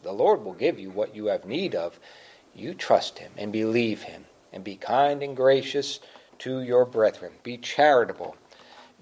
The 0.03 0.11
Lord 0.11 0.45
will 0.45 0.55
give 0.55 0.81
you 0.81 0.91
what 0.91 1.15
you 1.15 1.27
have 1.27 1.45
need 1.45 1.77
of. 1.77 2.01
You 2.57 2.75
trust 2.75 3.21
Him 3.21 3.31
and 3.39 3.53
believe 3.53 4.03
Him, 4.03 4.25
and 4.53 4.65
be 4.65 4.75
kind 4.75 5.23
and 5.23 5.37
gracious 5.37 6.01
to 6.41 6.61
your 6.61 6.85
brethren. 6.85 7.35
Be 7.45 7.57
charitable, 7.57 8.35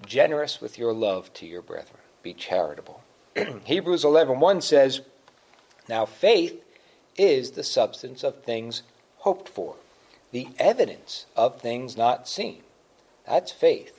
generous 0.05 0.61
with 0.61 0.77
your 0.77 0.93
love 0.93 1.33
to 1.33 1.47
your 1.47 1.63
brethren. 1.63 2.01
Be 2.21 2.35
charitable. 2.35 3.01
Hebrews 3.63 4.03
11:1 4.03 4.61
says, 4.61 5.01
"Now 5.89 6.05
faith 6.05 6.63
is 7.21 7.51
the 7.51 7.63
substance 7.63 8.23
of 8.23 8.43
things 8.43 8.83
hoped 9.17 9.47
for, 9.47 9.75
the 10.31 10.47
evidence 10.57 11.25
of 11.35 11.61
things 11.61 11.95
not 11.95 12.27
seen." 12.27 12.63
That's 13.25 13.51
faith. 13.51 13.97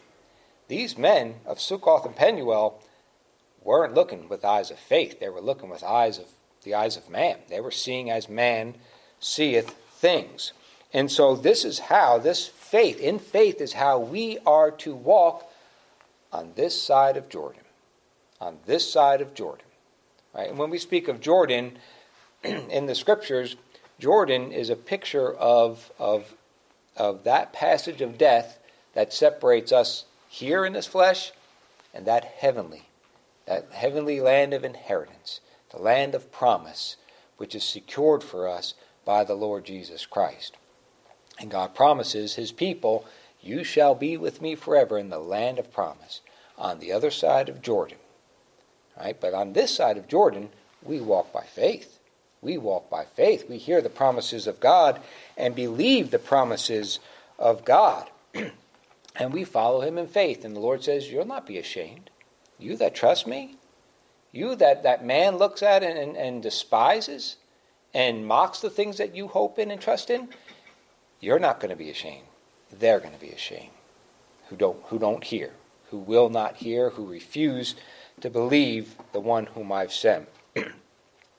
These 0.68 0.98
men 0.98 1.40
of 1.46 1.60
Succoth 1.60 2.04
and 2.04 2.16
Penuel 2.16 2.80
weren't 3.62 3.94
looking 3.94 4.28
with 4.28 4.44
eyes 4.44 4.70
of 4.70 4.78
faith. 4.78 5.20
They 5.20 5.28
were 5.28 5.40
looking 5.40 5.70
with 5.70 5.82
eyes 5.82 6.18
of 6.18 6.26
the 6.62 6.74
eyes 6.74 6.96
of 6.96 7.10
man. 7.10 7.38
They 7.48 7.60
were 7.60 7.70
seeing 7.70 8.10
as 8.10 8.28
man 8.28 8.80
seeth 9.20 9.70
things. 9.92 10.52
And 10.92 11.10
so 11.10 11.34
this 11.34 11.64
is 11.64 11.78
how 11.78 12.18
this 12.18 12.46
faith, 12.46 13.00
in 13.00 13.18
faith 13.18 13.60
is 13.60 13.74
how 13.74 13.98
we 13.98 14.38
are 14.46 14.70
to 14.70 14.94
walk 14.94 15.50
on 16.32 16.52
this 16.54 16.80
side 16.80 17.16
of 17.16 17.28
Jordan 17.28 17.62
on 18.42 18.58
this 18.66 18.90
side 18.90 19.20
of 19.20 19.34
Jordan. 19.34 19.64
Right? 20.34 20.48
And 20.48 20.58
when 20.58 20.70
we 20.70 20.78
speak 20.78 21.06
of 21.06 21.20
Jordan 21.20 21.78
in 22.70 22.86
the 22.86 22.94
scriptures, 22.94 23.56
Jordan 23.98 24.52
is 24.52 24.70
a 24.70 24.76
picture 24.76 25.32
of, 25.32 25.92
of, 25.98 26.34
of 26.96 27.24
that 27.24 27.52
passage 27.52 28.00
of 28.00 28.18
death 28.18 28.58
that 28.94 29.12
separates 29.12 29.72
us 29.72 30.04
here 30.28 30.64
in 30.64 30.72
this 30.72 30.86
flesh 30.86 31.32
and 31.94 32.06
that 32.06 32.24
heavenly, 32.24 32.88
that 33.46 33.70
heavenly 33.72 34.20
land 34.20 34.52
of 34.54 34.64
inheritance, 34.64 35.40
the 35.70 35.80
land 35.80 36.14
of 36.14 36.32
promise, 36.32 36.96
which 37.36 37.54
is 37.54 37.64
secured 37.64 38.22
for 38.22 38.48
us 38.48 38.74
by 39.04 39.24
the 39.24 39.34
Lord 39.34 39.64
Jesus 39.64 40.06
Christ. 40.06 40.56
And 41.38 41.50
God 41.50 41.74
promises 41.74 42.34
his 42.34 42.52
people, 42.52 43.04
You 43.40 43.64
shall 43.64 43.94
be 43.94 44.16
with 44.16 44.40
me 44.40 44.54
forever 44.54 44.98
in 44.98 45.10
the 45.10 45.18
land 45.18 45.58
of 45.58 45.72
promise, 45.72 46.20
on 46.58 46.78
the 46.78 46.92
other 46.92 47.10
side 47.10 47.48
of 47.48 47.62
Jordan. 47.62 47.98
Right? 48.98 49.18
But 49.20 49.34
on 49.34 49.52
this 49.52 49.74
side 49.74 49.96
of 49.96 50.08
Jordan, 50.08 50.50
we 50.82 51.00
walk 51.00 51.32
by 51.32 51.44
faith. 51.44 51.98
We 52.42 52.58
walk 52.58 52.90
by 52.90 53.04
faith. 53.04 53.48
We 53.48 53.56
hear 53.56 53.80
the 53.80 53.88
promises 53.88 54.46
of 54.46 54.60
God 54.60 55.00
and 55.36 55.54
believe 55.54 56.10
the 56.10 56.18
promises 56.18 56.98
of 57.38 57.64
God. 57.64 58.10
and 59.16 59.32
we 59.32 59.44
follow 59.44 59.80
him 59.80 59.96
in 59.96 60.06
faith. 60.06 60.44
And 60.44 60.54
the 60.54 60.60
Lord 60.60 60.84
says, 60.84 61.10
You'll 61.10 61.24
not 61.24 61.46
be 61.46 61.56
ashamed. 61.56 62.10
You 62.58 62.76
that 62.76 62.94
trust 62.94 63.26
me, 63.26 63.56
you 64.32 64.54
that, 64.56 64.82
that 64.82 65.04
man 65.04 65.36
looks 65.36 65.62
at 65.62 65.82
and, 65.82 65.98
and, 65.98 66.16
and 66.16 66.42
despises 66.42 67.36
and 67.94 68.26
mocks 68.26 68.60
the 68.60 68.70
things 68.70 68.98
that 68.98 69.14
you 69.14 69.28
hope 69.28 69.58
in 69.58 69.70
and 69.70 69.80
trust 69.80 70.10
in, 70.10 70.28
you're 71.20 71.38
not 71.38 71.60
going 71.60 71.70
to 71.70 71.76
be 71.76 71.90
ashamed. 71.90 72.26
They're 72.70 73.00
going 73.00 73.14
to 73.14 73.20
be 73.20 73.30
ashamed 73.30 73.70
who 74.52 74.58
don't, 74.58 74.82
who 74.84 74.98
don't 74.98 75.24
hear, 75.24 75.50
who 75.90 75.96
will 75.96 76.28
not 76.28 76.56
hear, 76.56 76.90
who 76.90 77.06
refuse 77.06 77.74
to 78.20 78.28
believe 78.28 78.96
the 79.12 79.20
one 79.20 79.46
whom 79.46 79.72
I've 79.72 79.92
sent. 79.92 80.28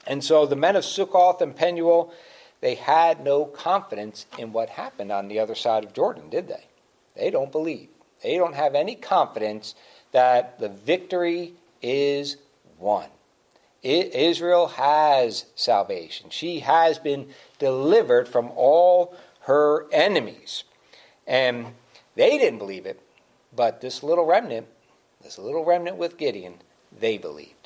and 0.05 0.23
so 0.23 0.45
the 0.45 0.55
men 0.55 0.75
of 0.75 0.83
Sukkoth 0.83 1.41
and 1.41 1.55
Penuel, 1.55 2.13
they 2.61 2.75
had 2.75 3.23
no 3.23 3.45
confidence 3.45 4.25
in 4.37 4.53
what 4.53 4.69
happened 4.69 5.11
on 5.11 5.27
the 5.27 5.39
other 5.39 5.55
side 5.55 5.83
of 5.83 5.93
Jordan, 5.93 6.29
did 6.29 6.47
they? 6.47 6.65
They 7.15 7.29
don't 7.29 7.51
believe. 7.51 7.89
They 8.21 8.37
don't 8.37 8.55
have 8.55 8.75
any 8.75 8.95
confidence 8.95 9.75
that 10.11 10.59
the 10.59 10.69
victory 10.69 11.53
is 11.81 12.37
won. 12.79 13.09
Israel 13.81 14.67
has 14.67 15.45
salvation. 15.55 16.29
She 16.29 16.59
has 16.59 16.99
been 16.99 17.27
delivered 17.59 18.29
from 18.29 18.51
all 18.55 19.13
her 19.41 19.87
enemies. 19.91 20.63
And 21.27 21.73
they 22.15 22.37
didn't 22.37 22.59
believe 22.59 22.85
it, 22.85 23.01
but 23.53 23.81
this 23.81 24.03
little 24.03 24.25
remnant, 24.25 24.67
this 25.21 25.37
little 25.37 25.65
remnant 25.65 25.97
with 25.97 26.17
Gideon, 26.17 26.55
they 26.97 27.17
believed. 27.17 27.62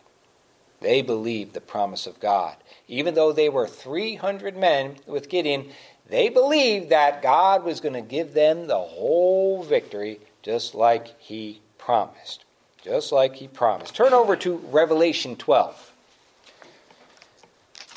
They 0.79 1.01
believed 1.01 1.53
the 1.53 1.61
promise 1.61 2.05
of 2.07 2.19
God. 2.19 2.55
Even 2.87 3.15
though 3.15 3.31
they 3.31 3.49
were 3.49 3.67
300 3.67 4.55
men 4.55 4.97
with 5.05 5.29
Gideon, 5.29 5.69
they 6.09 6.29
believed 6.29 6.89
that 6.89 7.21
God 7.21 7.63
was 7.63 7.79
going 7.79 7.93
to 7.93 8.01
give 8.01 8.33
them 8.33 8.67
the 8.67 8.77
whole 8.77 9.63
victory 9.63 10.19
just 10.41 10.75
like 10.75 11.19
he 11.19 11.61
promised. 11.77 12.45
Just 12.81 13.11
like 13.11 13.35
he 13.35 13.47
promised. 13.47 13.95
Turn 13.95 14.13
over 14.13 14.35
to 14.37 14.57
Revelation 14.69 15.35
12. 15.35 15.91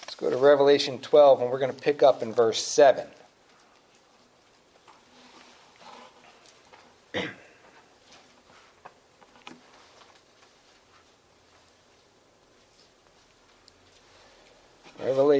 Let's 0.00 0.14
go 0.16 0.30
to 0.30 0.36
Revelation 0.36 0.98
12 0.98 1.42
and 1.42 1.50
we're 1.50 1.60
going 1.60 1.72
to 1.72 1.80
pick 1.80 2.02
up 2.02 2.22
in 2.22 2.32
verse 2.32 2.62
7. 2.62 3.06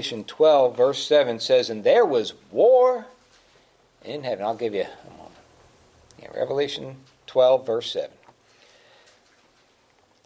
Revelation 0.00 0.25
12, 0.25 0.76
verse 0.78 1.07
7 1.07 1.40
says, 1.40 1.69
And 1.69 1.85
there 1.85 2.07
was 2.07 2.33
war 2.50 3.04
in 4.02 4.25
heaven. 4.25 4.47
I'll 4.47 4.54
give 4.54 4.73
you 4.73 4.87
a 4.87 5.11
moment. 5.11 5.35
Yeah, 6.23 6.28
Revelation 6.35 6.97
12, 7.26 7.66
verse 7.66 7.92
7. 7.92 8.09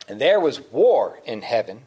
And 0.06 0.20
there 0.20 0.38
was 0.38 0.60
war 0.70 1.18
in 1.24 1.42
heaven. 1.42 1.80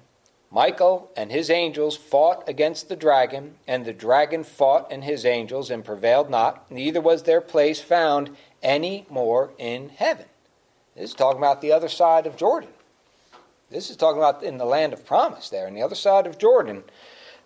Michael 0.52 1.10
and 1.16 1.32
his 1.32 1.50
angels 1.50 1.96
fought 1.96 2.44
against 2.50 2.90
the 2.90 2.98
dragon, 2.98 3.56
and 3.70 3.86
the 3.86 3.94
dragon 3.94 4.44
fought 4.44 4.92
and 4.92 5.06
his 5.06 5.24
angels 5.24 5.72
and 5.72 5.86
prevailed 5.86 6.30
not. 6.30 6.70
Neither 6.70 7.00
was 7.00 7.24
their 7.24 7.40
place 7.40 7.80
found 7.80 8.36
any 8.62 9.06
more 9.10 9.52
in 9.58 9.88
heaven. 9.88 10.26
This 10.94 11.12
is 11.12 11.16
talking 11.16 11.40
about 11.40 11.62
the 11.62 11.72
other 11.72 11.88
side 11.88 12.28
of 12.28 12.36
Jordan. 12.36 12.72
This 13.72 13.90
is 13.90 13.96
talking 13.96 14.20
about 14.20 14.44
in 14.44 14.58
the 14.58 14.66
land 14.66 14.92
of 14.92 15.06
promise 15.06 15.50
there, 15.50 15.68
on 15.68 15.74
the 15.74 15.84
other 15.84 15.96
side 15.96 16.28
of 16.28 16.38
Jordan 16.38 16.84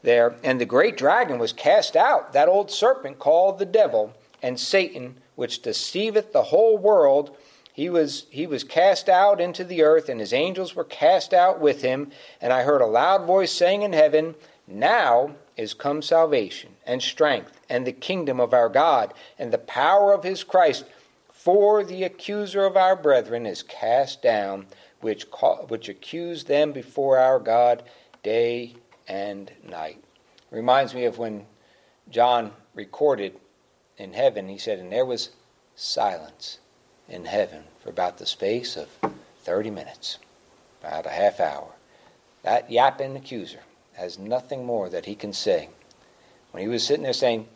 there. 0.04 0.36
And 0.44 0.60
the 0.60 0.66
great 0.66 0.98
dragon 0.98 1.40
was 1.40 1.54
cast 1.54 1.96
out, 1.96 2.34
that 2.34 2.50
old 2.50 2.72
serpent 2.72 3.20
called 3.20 3.60
the 3.60 3.66
devil 3.66 4.14
and 4.42 4.60
Satan, 4.60 5.18
which 5.36 5.62
deceiveth 5.62 6.34
the 6.34 6.44
whole 6.44 6.78
world. 6.78 7.36
He 7.74 7.90
was, 7.90 8.26
he 8.30 8.48
was 8.48 8.64
cast 8.64 9.08
out 9.08 9.40
into 9.40 9.64
the 9.64 9.84
earth, 9.84 10.10
and 10.10 10.20
his 10.20 10.34
angels 10.34 10.76
were 10.76 10.84
cast 10.84 11.34
out 11.34 11.60
with 11.60 11.82
him. 11.82 12.12
And 12.40 12.52
I 12.52 12.64
heard 12.64 12.82
a 12.82 12.88
loud 12.88 13.26
voice 13.26 13.52
saying 13.52 13.82
in 13.82 13.94
heaven, 13.94 14.36
Now 14.68 15.36
is 15.56 15.74
come 15.74 16.02
salvation, 16.02 16.72
and 16.86 17.02
strength, 17.02 17.60
and 17.70 17.86
the 17.86 17.92
kingdom 17.92 18.40
of 18.40 18.54
our 18.54 18.70
God, 18.70 19.14
and 19.38 19.52
the 19.52 19.58
power 19.58 20.14
of 20.14 20.24
his 20.24 20.44
Christ. 20.44 20.86
For 21.30 21.84
the 21.84 22.04
accuser 22.04 22.66
of 22.66 22.78
our 22.78 22.96
brethren 22.96 23.46
is 23.46 23.64
cast 23.64 24.22
down, 24.22 24.68
which, 25.00 25.26
which 25.68 25.90
accused 25.90 26.48
them 26.48 26.72
before 26.72 27.18
our 27.18 27.40
God 27.40 27.84
day 28.22 28.76
and 29.12 29.52
night. 29.70 30.02
Reminds 30.52 30.96
me 30.96 31.04
of 31.04 31.18
when 31.18 31.46
John 32.10 32.54
recorded 32.74 33.36
in 33.98 34.14
heaven, 34.14 34.48
he 34.48 34.58
said, 34.58 34.80
and 34.80 34.90
there 34.90 35.06
was 35.06 35.32
silence 35.76 36.60
in 37.10 37.26
heaven 37.26 37.64
for 37.82 37.90
about 37.90 38.18
the 38.18 38.26
space 38.26 38.78
of 38.78 38.88
30 39.44 39.70
minutes, 39.70 40.18
about 40.80 41.06
a 41.06 41.10
half 41.10 41.42
hour. 41.42 41.68
That 42.44 42.72
yapping 42.72 43.18
accuser 43.18 43.60
has 43.94 44.18
nothing 44.18 44.66
more 44.66 44.90
that 44.90 45.06
he 45.06 45.16
can 45.16 45.34
say. 45.34 45.68
When 46.52 46.64
he 46.64 46.70
was 46.70 46.86
sitting 46.86 47.04
there 47.04 47.14
saying, 47.14 47.48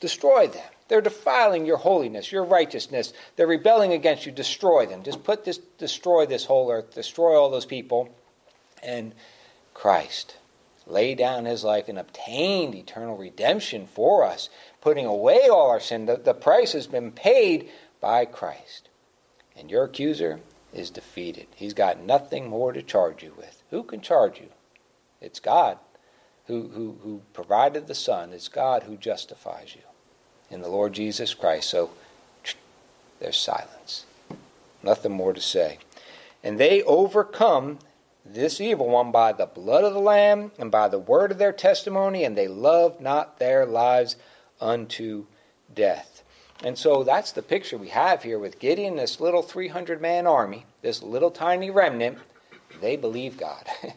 Destroy 0.00 0.46
them. 0.46 0.68
They're 0.86 1.00
defiling 1.00 1.66
your 1.66 1.78
holiness, 1.78 2.30
your 2.30 2.44
righteousness. 2.44 3.12
They're 3.34 3.48
rebelling 3.48 3.92
against 3.92 4.26
you. 4.26 4.32
Destroy 4.32 4.86
them. 4.86 5.02
Just 5.02 5.24
put 5.24 5.44
this, 5.44 5.58
destroy 5.58 6.24
this 6.24 6.44
whole 6.44 6.70
earth, 6.70 6.94
destroy 6.94 7.34
all 7.34 7.50
those 7.50 7.66
people. 7.66 8.08
And 8.82 9.12
Christ 9.74 10.36
laid 10.88 11.18
down 11.18 11.44
his 11.44 11.62
life 11.62 11.88
and 11.88 11.98
obtained 11.98 12.74
eternal 12.74 13.16
redemption 13.16 13.86
for 13.86 14.24
us, 14.24 14.48
putting 14.80 15.06
away 15.06 15.48
all 15.48 15.68
our 15.68 15.80
sin. 15.80 16.06
The, 16.06 16.16
the 16.16 16.34
price 16.34 16.72
has 16.72 16.86
been 16.86 17.12
paid 17.12 17.68
by 18.00 18.24
Christ. 18.24 18.88
And 19.56 19.70
your 19.70 19.84
accuser 19.84 20.40
is 20.72 20.90
defeated. 20.90 21.46
He's 21.54 21.74
got 21.74 22.00
nothing 22.00 22.48
more 22.48 22.72
to 22.72 22.82
charge 22.82 23.22
you 23.22 23.34
with. 23.36 23.62
Who 23.70 23.82
can 23.82 24.00
charge 24.00 24.40
you? 24.40 24.48
It's 25.20 25.40
God 25.40 25.78
who, 26.46 26.68
who, 26.68 26.96
who 27.02 27.22
provided 27.32 27.86
the 27.86 27.94
Son. 27.94 28.32
It's 28.32 28.48
God 28.48 28.84
who 28.84 28.96
justifies 28.96 29.74
you 29.74 29.82
in 30.50 30.62
the 30.62 30.68
Lord 30.68 30.94
Jesus 30.94 31.34
Christ. 31.34 31.68
So 31.68 31.90
there's 33.20 33.36
silence. 33.36 34.06
Nothing 34.82 35.12
more 35.12 35.32
to 35.32 35.40
say. 35.40 35.78
And 36.42 36.58
they 36.58 36.82
overcome 36.84 37.78
this 38.32 38.60
evil 38.60 38.88
one 38.88 39.10
by 39.10 39.32
the 39.32 39.46
blood 39.46 39.84
of 39.84 39.94
the 39.94 40.00
Lamb 40.00 40.52
and 40.58 40.70
by 40.70 40.88
the 40.88 40.98
word 40.98 41.30
of 41.30 41.38
their 41.38 41.52
testimony, 41.52 42.24
and 42.24 42.36
they 42.36 42.48
loved 42.48 43.00
not 43.00 43.38
their 43.38 43.66
lives 43.66 44.16
unto 44.60 45.26
death. 45.74 46.22
And 46.64 46.76
so 46.76 47.04
that's 47.04 47.32
the 47.32 47.42
picture 47.42 47.78
we 47.78 47.88
have 47.88 48.22
here 48.22 48.38
with 48.38 48.58
Gideon, 48.58 48.96
this 48.96 49.20
little 49.20 49.42
300 49.42 50.00
man 50.00 50.26
army, 50.26 50.66
this 50.82 51.02
little 51.02 51.30
tiny 51.30 51.70
remnant. 51.70 52.18
They 52.80 52.96
believe 52.96 53.38
God. 53.38 53.66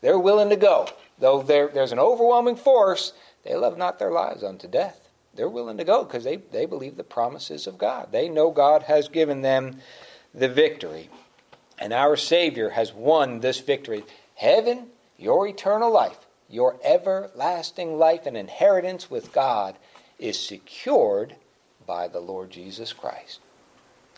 They're 0.00 0.18
willing 0.18 0.50
to 0.50 0.56
go. 0.56 0.88
Though 1.18 1.42
there's 1.42 1.92
an 1.92 1.98
overwhelming 1.98 2.56
force, 2.56 3.14
they 3.44 3.54
love 3.54 3.78
not 3.78 3.98
their 3.98 4.10
lives 4.10 4.44
unto 4.44 4.68
death. 4.68 5.08
They're 5.34 5.48
willing 5.48 5.78
to 5.78 5.84
go 5.84 6.04
because 6.04 6.24
they, 6.24 6.36
they 6.36 6.66
believe 6.66 6.96
the 6.96 7.04
promises 7.04 7.66
of 7.66 7.78
God. 7.78 8.12
They 8.12 8.28
know 8.28 8.50
God 8.50 8.82
has 8.84 9.08
given 9.08 9.42
them 9.42 9.78
the 10.34 10.48
victory. 10.48 11.08
And 11.78 11.92
our 11.92 12.16
Savior 12.16 12.70
has 12.70 12.92
won 12.92 13.40
this 13.40 13.60
victory. 13.60 14.04
Heaven, 14.34 14.88
your 15.18 15.46
eternal 15.46 15.90
life, 15.90 16.18
your 16.48 16.76
everlasting 16.82 17.98
life 17.98 18.26
and 18.26 18.36
inheritance 18.36 19.10
with 19.10 19.32
God 19.32 19.76
is 20.18 20.38
secured 20.38 21.36
by 21.86 22.08
the 22.08 22.20
Lord 22.20 22.50
Jesus 22.50 22.92
Christ. 22.92 23.40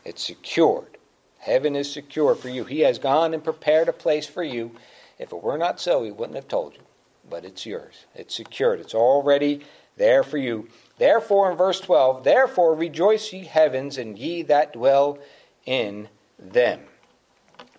It's 0.04 0.22
secured. 0.22 0.96
Heaven 1.38 1.76
is 1.76 1.92
secure 1.92 2.34
for 2.34 2.48
you. 2.48 2.64
He 2.64 2.80
has 2.80 2.98
gone 2.98 3.34
and 3.34 3.42
prepared 3.42 3.88
a 3.88 3.92
place 3.92 4.26
for 4.26 4.42
you. 4.42 4.72
If 5.18 5.32
it 5.32 5.42
were 5.42 5.58
not 5.58 5.80
so, 5.80 6.04
He 6.04 6.10
wouldn't 6.10 6.36
have 6.36 6.48
told 6.48 6.74
you. 6.74 6.80
But 7.28 7.44
it's 7.44 7.66
yours. 7.66 8.06
It's 8.14 8.34
secured. 8.34 8.80
It's 8.80 8.94
already 8.94 9.64
there 9.96 10.22
for 10.22 10.38
you. 10.38 10.68
Therefore, 10.98 11.50
in 11.50 11.56
verse 11.56 11.80
12, 11.80 12.24
therefore 12.24 12.74
rejoice 12.74 13.32
ye 13.32 13.44
heavens, 13.44 13.98
and 13.98 14.18
ye 14.18 14.42
that 14.42 14.72
dwell 14.72 15.18
in 15.66 16.08
them. 16.38 16.80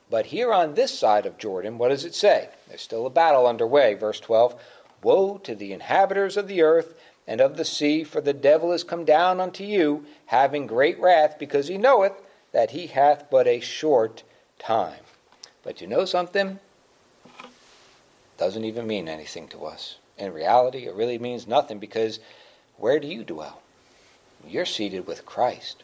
But 0.09 0.27
here 0.27 0.51
on 0.51 0.73
this 0.73 0.97
side 0.97 1.25
of 1.25 1.37
Jordan, 1.37 1.77
what 1.77 1.89
does 1.89 2.05
it 2.05 2.15
say? 2.15 2.49
There's 2.67 2.81
still 2.81 3.05
a 3.05 3.11
battle 3.11 3.45
underway. 3.45 3.93
Verse 3.93 4.19
12 4.19 4.59
Woe 5.03 5.37
to 5.39 5.55
the 5.55 5.71
inhabitants 5.71 6.35
of 6.35 6.47
the 6.47 6.61
earth 6.61 6.95
and 7.27 7.39
of 7.39 7.57
the 7.57 7.65
sea, 7.65 8.03
for 8.03 8.21
the 8.21 8.33
devil 8.33 8.71
is 8.71 8.83
come 8.83 9.05
down 9.05 9.39
unto 9.39 9.63
you, 9.63 10.05
having 10.25 10.65
great 10.65 10.99
wrath, 10.99 11.37
because 11.37 11.67
he 11.67 11.77
knoweth 11.77 12.13
that 12.51 12.71
he 12.71 12.87
hath 12.87 13.29
but 13.29 13.47
a 13.47 13.59
short 13.59 14.23
time. 14.57 15.01
But 15.63 15.79
you 15.79 15.87
know 15.87 16.05
something? 16.05 16.59
Doesn't 18.37 18.65
even 18.65 18.87
mean 18.87 19.07
anything 19.07 19.47
to 19.49 19.65
us. 19.65 19.97
In 20.17 20.33
reality, 20.33 20.87
it 20.87 20.95
really 20.95 21.19
means 21.19 21.47
nothing 21.47 21.77
because 21.77 22.19
where 22.77 22.99
do 22.99 23.07
you 23.07 23.23
dwell? 23.23 23.61
You're 24.47 24.65
seated 24.65 25.05
with 25.05 25.25
Christ. 25.25 25.83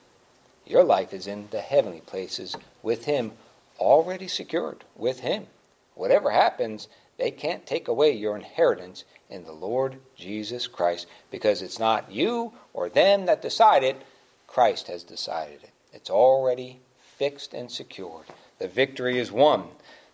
Your 0.65 0.83
life 0.83 1.13
is 1.13 1.27
in 1.27 1.47
the 1.51 1.61
heavenly 1.61 2.01
places 2.01 2.55
with 2.81 3.05
Him 3.05 3.33
already 3.79 4.27
secured 4.27 4.83
with 4.95 5.19
Him. 5.19 5.47
Whatever 5.95 6.31
happens, 6.31 6.87
they 7.17 7.31
can't 7.31 7.65
take 7.65 7.87
away 7.87 8.11
your 8.11 8.35
inheritance 8.35 9.05
in 9.29 9.45
the 9.45 9.53
Lord 9.53 9.97
Jesus 10.15 10.67
Christ 10.67 11.07
because 11.31 11.61
it's 11.61 11.79
not 11.79 12.11
you 12.11 12.53
or 12.73 12.89
them 12.89 13.25
that 13.25 13.41
decide 13.41 13.83
it, 13.83 14.01
Christ 14.47 14.87
has 14.87 15.03
decided 15.03 15.63
it. 15.63 15.71
It's 15.93 16.09
already 16.09 16.79
fixed 17.17 17.53
and 17.53 17.71
secured. 17.71 18.25
The 18.59 18.67
victory 18.67 19.19
is 19.19 19.31
won. 19.31 19.67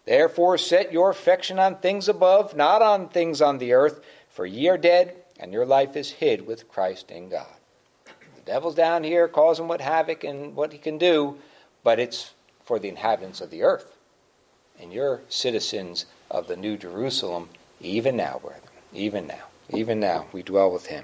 Therefore, 0.05 0.57
set 0.57 0.93
your 0.93 1.09
affection 1.09 1.59
on 1.59 1.77
things 1.77 2.07
above, 2.07 2.55
not 2.55 2.81
on 2.81 3.09
things 3.09 3.41
on 3.41 3.57
the 3.57 3.73
earth, 3.73 4.01
for 4.29 4.45
ye 4.45 4.67
are 4.67 4.77
dead, 4.77 5.15
and 5.39 5.53
your 5.53 5.65
life 5.65 5.95
is 5.95 6.11
hid 6.11 6.45
with 6.45 6.69
Christ 6.69 7.11
in 7.11 7.29
God. 7.29 7.53
The 8.05 8.41
devil's 8.45 8.75
down 8.75 9.03
here 9.03 9.27
causing 9.27 9.67
what 9.67 9.81
havoc 9.81 10.23
and 10.23 10.55
what 10.55 10.71
he 10.71 10.79
can 10.79 10.97
do, 10.97 11.37
but 11.83 11.99
it's 11.99 12.33
for 12.71 12.79
the 12.79 12.87
inhabitants 12.87 13.41
of 13.41 13.49
the 13.49 13.63
earth. 13.63 13.97
And 14.79 14.93
you're 14.93 15.19
citizens 15.27 16.05
of 16.29 16.47
the 16.47 16.55
New 16.55 16.77
Jerusalem 16.77 17.49
even 17.81 18.15
now, 18.15 18.39
brethren. 18.41 18.63
Even 18.93 19.27
now. 19.27 19.43
Even 19.71 19.99
now, 19.99 20.27
we 20.31 20.41
dwell 20.41 20.71
with 20.71 20.85
him. 20.85 21.03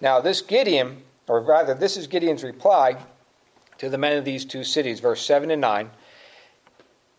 Now, 0.00 0.20
this 0.20 0.40
Gideon, 0.40 1.02
or 1.26 1.40
rather, 1.40 1.74
this 1.74 1.96
is 1.96 2.06
Gideon's 2.06 2.44
reply 2.44 2.98
to 3.78 3.90
the 3.90 3.98
men 3.98 4.16
of 4.16 4.24
these 4.24 4.44
two 4.44 4.62
cities, 4.62 5.00
verse 5.00 5.26
7 5.26 5.50
and 5.50 5.60
9. 5.60 5.90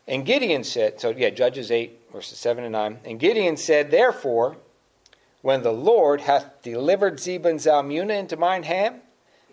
And 0.08 0.26
Gideon 0.26 0.63
said, 0.63 1.02
so 1.02 1.10
yeah, 1.10 1.32
Judges 1.32 1.69
8, 1.69 2.00
verses 2.13 2.38
7 2.38 2.63
and 2.63 2.72
9. 2.72 3.00
And 3.04 3.19
Gideon 3.19 3.58
said, 3.58 3.91
Therefore, 3.91 4.56
when 5.41 5.62
the 5.62 5.74
Lord 5.74 6.22
hath 6.22 6.62
delivered 6.62 7.17
Zebah 7.17 7.50
and 7.50 7.60
Zalmunna 7.60 8.17
into 8.17 8.38
mine 8.38 8.63
hand, 8.63 9.02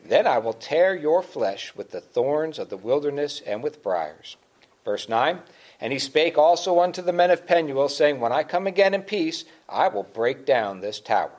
then 0.05 0.27
I 0.27 0.39
will 0.39 0.53
tear 0.53 0.95
your 0.95 1.23
flesh 1.23 1.75
with 1.75 1.91
the 1.91 2.01
thorns 2.01 2.59
of 2.59 2.69
the 2.69 2.77
wilderness 2.77 3.43
and 3.47 3.63
with 3.63 3.83
briers. 3.83 4.37
Verse 4.85 5.09
9 5.09 5.41
And 5.81 5.93
he 5.93 5.99
spake 5.99 6.39
also 6.39 6.81
unto 6.81 7.03
the 7.03 7.13
men 7.13 7.31
of 7.31 7.47
Penuel, 7.47 7.89
saying, 7.89 8.21
When 8.21 8.33
I 8.33 8.43
come 8.43 8.67
again 8.67 8.95
in 8.95 9.03
peace, 9.03 9.45
I 9.69 9.89
will 9.89 10.03
break 10.03 10.47
down 10.47 10.81
this 10.81 11.01
tower. 11.01 11.33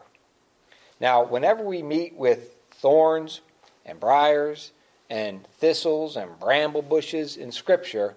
Now, 1.00 1.24
whenever 1.24 1.63
we 1.63 1.82
meet 1.82 2.15
with 2.15 2.56
thorns 2.71 3.41
and 3.86 4.00
briers 4.00 4.71
and 5.10 5.45
thistles 5.60 6.15
and 6.15 6.39
bramble 6.39 6.84
bushes 6.84 7.38
in 7.38 7.52
Scripture, 7.52 8.15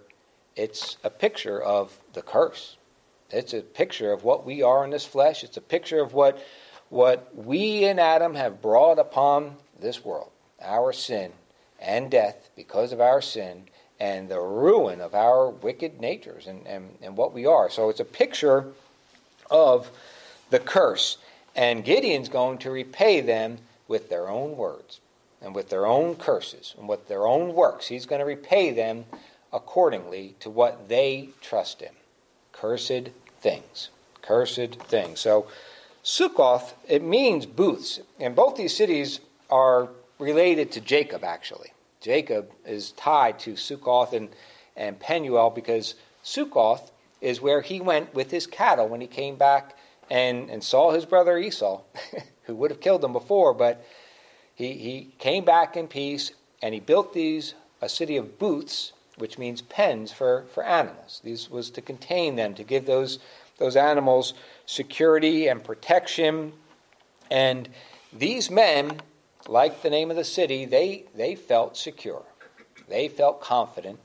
it's 0.54 0.98
a 1.02 1.10
picture 1.10 1.60
of 1.60 1.98
the 2.12 2.22
curse. 2.22 2.76
It's 3.30 3.54
a 3.54 3.62
picture 3.62 4.12
of 4.12 4.22
what 4.22 4.44
we 4.44 4.62
are 4.62 4.84
in 4.84 4.90
this 4.90 5.06
flesh. 5.06 5.42
It's 5.42 5.56
a 5.56 5.62
picture 5.62 6.00
of 6.00 6.12
what, 6.12 6.38
what 6.90 7.34
we 7.34 7.84
in 7.84 7.98
Adam 7.98 8.34
have 8.34 8.62
brought 8.62 8.98
upon 8.98 9.56
this 9.80 10.04
world 10.04 10.30
our 10.64 10.92
sin 10.92 11.32
and 11.80 12.10
death 12.10 12.50
because 12.56 12.92
of 12.92 13.00
our 13.00 13.20
sin 13.20 13.64
and 14.00 14.28
the 14.28 14.40
ruin 14.40 15.00
of 15.00 15.14
our 15.14 15.48
wicked 15.48 16.00
natures 16.00 16.46
and, 16.46 16.66
and, 16.66 16.90
and 17.02 17.16
what 17.16 17.32
we 17.32 17.46
are. 17.46 17.70
So 17.70 17.90
it's 17.90 18.00
a 18.00 18.04
picture 18.04 18.66
of 19.50 19.90
the 20.50 20.58
curse. 20.58 21.18
And 21.54 21.84
Gideon's 21.84 22.28
going 22.28 22.58
to 22.58 22.70
repay 22.70 23.20
them 23.20 23.58
with 23.86 24.08
their 24.08 24.28
own 24.28 24.56
words. 24.56 25.00
and 25.44 25.54
with 25.54 25.68
their 25.68 25.86
own 25.86 26.16
curses 26.16 26.74
and 26.78 26.88
with 26.88 27.06
their 27.06 27.26
own 27.26 27.54
works. 27.54 27.88
He's 27.88 28.06
going 28.06 28.20
to 28.20 28.24
repay 28.24 28.72
them 28.72 29.04
accordingly 29.52 30.34
to 30.40 30.48
what 30.48 30.88
they 30.88 31.28
trust 31.42 31.82
in. 31.82 31.90
Cursed 32.52 33.10
things. 33.40 33.90
Cursed 34.22 34.76
things. 34.88 35.20
So, 35.20 35.46
Sukkoth, 36.02 36.72
it 36.88 37.02
means 37.02 37.46
booths. 37.46 38.00
And 38.18 38.34
both 38.34 38.56
these 38.56 38.74
cities 38.76 39.20
are 39.50 39.88
related 40.18 40.72
to 40.72 40.80
Jacob, 40.80 41.24
actually. 41.24 41.72
Jacob 42.00 42.50
is 42.66 42.92
tied 42.92 43.38
to 43.40 43.54
Sukkoth 43.54 44.12
and, 44.12 44.28
and 44.76 44.98
Penuel 44.98 45.50
because 45.50 45.94
Sukkoth 46.22 46.90
is 47.20 47.40
where 47.40 47.62
he 47.62 47.80
went 47.80 48.14
with 48.14 48.30
his 48.30 48.46
cattle 48.46 48.88
when 48.88 49.00
he 49.00 49.06
came 49.06 49.36
back 49.36 49.76
and, 50.10 50.50
and 50.50 50.62
saw 50.62 50.92
his 50.92 51.06
brother 51.06 51.38
Esau, 51.38 51.80
who 52.42 52.54
would 52.54 52.70
have 52.70 52.80
killed 52.80 53.02
him 53.02 53.12
before, 53.12 53.54
but 53.54 53.84
he, 54.54 54.74
he 54.74 55.10
came 55.18 55.44
back 55.44 55.76
in 55.76 55.88
peace 55.88 56.32
and 56.62 56.74
he 56.74 56.80
built 56.80 57.12
these, 57.12 57.54
a 57.80 57.88
city 57.88 58.16
of 58.16 58.38
booths, 58.38 58.92
which 59.16 59.38
means 59.38 59.62
pens 59.62 60.12
for, 60.12 60.44
for 60.52 60.64
animals. 60.64 61.20
These 61.24 61.50
was 61.50 61.70
to 61.70 61.80
contain 61.80 62.36
them, 62.36 62.54
to 62.54 62.64
give 62.64 62.86
those, 62.86 63.18
those 63.58 63.76
animals 63.76 64.34
security 64.66 65.48
and 65.48 65.62
protection. 65.62 66.52
And 67.30 67.68
these 68.12 68.50
men, 68.50 69.00
like 69.48 69.82
the 69.82 69.90
name 69.90 70.10
of 70.10 70.16
the 70.16 70.24
city, 70.24 70.64
they, 70.64 71.04
they 71.14 71.34
felt 71.34 71.76
secure. 71.76 72.22
They 72.88 73.08
felt 73.08 73.40
confident 73.40 74.00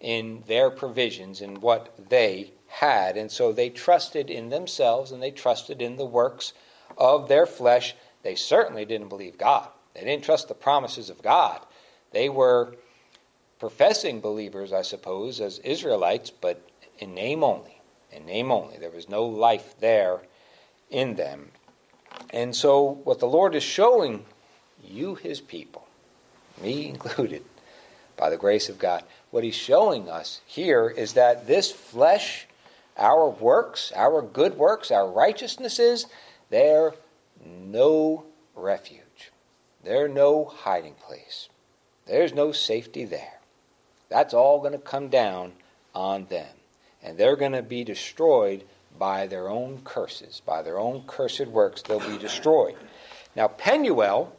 in 0.00 0.44
their 0.46 0.70
provisions 0.70 1.40
and 1.40 1.58
what 1.58 2.08
they 2.08 2.52
had. 2.68 3.16
And 3.16 3.30
so 3.30 3.52
they 3.52 3.70
trusted 3.70 4.30
in 4.30 4.50
themselves 4.50 5.10
and 5.10 5.22
they 5.22 5.30
trusted 5.30 5.82
in 5.82 5.96
the 5.96 6.04
works 6.04 6.52
of 6.96 7.28
their 7.28 7.46
flesh. 7.46 7.94
They 8.22 8.34
certainly 8.34 8.84
didn't 8.84 9.08
believe 9.08 9.38
God. 9.38 9.68
They 9.94 10.04
didn't 10.04 10.24
trust 10.24 10.48
the 10.48 10.54
promises 10.54 11.10
of 11.10 11.22
God. 11.22 11.60
They 12.12 12.28
were 12.28 12.76
professing 13.58 14.20
believers, 14.20 14.72
I 14.72 14.82
suppose, 14.82 15.40
as 15.40 15.58
Israelites, 15.60 16.30
but 16.30 16.62
in 16.98 17.14
name 17.14 17.42
only. 17.42 17.80
In 18.12 18.24
name 18.24 18.50
only. 18.50 18.78
There 18.78 18.90
was 18.90 19.08
no 19.08 19.24
life 19.24 19.74
there 19.80 20.20
in 20.90 21.16
them. 21.16 21.50
And 22.30 22.54
so, 22.54 23.00
what 23.04 23.18
the 23.18 23.26
Lord 23.26 23.54
is 23.54 23.62
showing 23.62 24.24
you, 24.84 25.14
his 25.14 25.40
people, 25.40 25.86
me 26.62 26.88
included, 26.88 27.44
by 28.16 28.30
the 28.30 28.36
grace 28.36 28.68
of 28.68 28.78
God, 28.78 29.04
what 29.30 29.44
he's 29.44 29.54
showing 29.54 30.08
us 30.08 30.40
here 30.46 30.88
is 30.88 31.12
that 31.12 31.46
this 31.46 31.70
flesh, 31.70 32.46
our 32.96 33.28
works, 33.28 33.92
our 33.94 34.22
good 34.22 34.56
works, 34.56 34.90
our 34.90 35.08
righteousnesses, 35.08 36.06
they're 36.50 36.94
no 37.44 38.24
refuge. 38.56 39.30
They're 39.84 40.08
no 40.08 40.44
hiding 40.44 40.94
place. 40.94 41.48
There's 42.06 42.34
no 42.34 42.52
safety 42.52 43.04
there. 43.04 43.38
That's 44.08 44.34
all 44.34 44.58
going 44.58 44.72
to 44.72 44.78
come 44.78 45.08
down 45.08 45.52
on 45.94 46.24
them. 46.26 46.48
And 47.02 47.16
they're 47.16 47.36
going 47.36 47.52
to 47.52 47.62
be 47.62 47.84
destroyed 47.84 48.64
by 48.98 49.26
their 49.28 49.48
own 49.48 49.82
curses, 49.84 50.42
by 50.44 50.62
their 50.62 50.78
own 50.78 51.04
cursed 51.06 51.46
works. 51.46 51.82
They'll 51.82 52.00
be 52.00 52.18
destroyed. 52.18 52.74
Now, 53.36 53.48
Penuel 53.48 54.32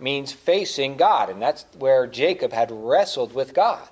means 0.00 0.32
facing 0.32 0.96
God, 0.96 1.30
and 1.30 1.40
that's 1.40 1.64
where 1.78 2.06
Jacob 2.06 2.52
had 2.52 2.70
wrestled 2.70 3.34
with 3.34 3.54
God. 3.54 3.88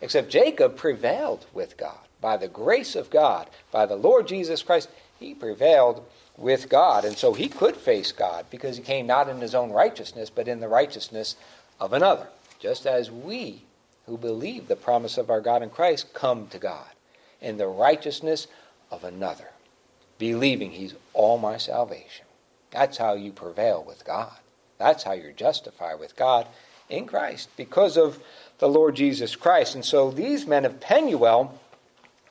Except 0.00 0.28
Jacob 0.28 0.76
prevailed 0.76 1.46
with 1.52 1.76
God. 1.76 1.98
By 2.20 2.36
the 2.36 2.48
grace 2.48 2.96
of 2.96 3.10
God, 3.10 3.48
by 3.70 3.86
the 3.86 3.96
Lord 3.96 4.28
Jesus 4.28 4.62
Christ, 4.62 4.90
he 5.18 5.34
prevailed 5.34 6.04
with 6.36 6.68
God. 6.68 7.04
And 7.04 7.16
so 7.16 7.32
he 7.32 7.48
could 7.48 7.76
face 7.76 8.12
God 8.12 8.46
because 8.50 8.76
he 8.76 8.82
came 8.82 9.06
not 9.06 9.28
in 9.28 9.40
his 9.40 9.54
own 9.54 9.70
righteousness, 9.70 10.30
but 10.30 10.48
in 10.48 10.60
the 10.60 10.68
righteousness 10.68 11.36
of 11.80 11.92
another. 11.92 12.28
Just 12.58 12.86
as 12.86 13.10
we 13.10 13.62
who 14.06 14.16
believe 14.16 14.68
the 14.68 14.76
promise 14.76 15.18
of 15.18 15.30
our 15.30 15.40
God 15.40 15.62
in 15.62 15.70
Christ 15.70 16.12
come 16.14 16.46
to 16.48 16.58
God 16.58 16.88
in 17.40 17.58
the 17.58 17.66
righteousness 17.66 18.46
of 18.90 19.04
another, 19.04 19.48
believing 20.18 20.72
he's 20.72 20.94
all 21.12 21.38
my 21.38 21.56
salvation. 21.56 22.24
That's 22.70 22.96
how 22.96 23.14
you 23.14 23.32
prevail 23.32 23.84
with 23.86 24.04
God. 24.04 24.36
That's 24.78 25.02
how 25.02 25.12
you're 25.12 25.32
justified 25.32 25.98
with 25.98 26.16
God 26.16 26.46
in 26.88 27.06
Christ 27.06 27.48
because 27.56 27.96
of 27.96 28.22
the 28.58 28.68
Lord 28.68 28.94
Jesus 28.96 29.36
Christ. 29.36 29.74
And 29.74 29.84
so 29.84 30.10
these 30.10 30.46
men 30.46 30.64
of 30.64 30.80
Penuel, 30.80 31.58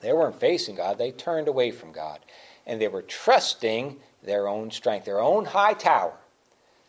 they 0.02 0.14
weren't 0.14 0.40
facing 0.40 0.76
God, 0.76 0.98
they 0.98 1.12
turned 1.12 1.48
away 1.48 1.72
from 1.72 1.92
God. 1.92 2.20
And 2.66 2.82
they 2.82 2.88
were 2.88 3.04
trusting 3.04 3.98
their 4.24 4.48
own 4.48 4.72
strength, 4.72 5.06
their 5.06 5.22
own 5.22 5.46
high 5.46 5.74
tower, 5.74 6.14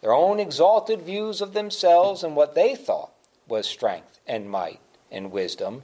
their 0.00 0.14
own 0.14 0.40
exalted 0.40 1.02
views 1.02 1.40
of 1.40 1.52
themselves 1.52 2.22
and 2.22 2.34
what 2.34 2.54
they 2.54 2.74
thought 2.74 3.12
was 3.48 3.66
strength 3.66 4.20
and 4.26 4.50
might 4.50 4.80
and 5.10 5.30
wisdom. 5.30 5.82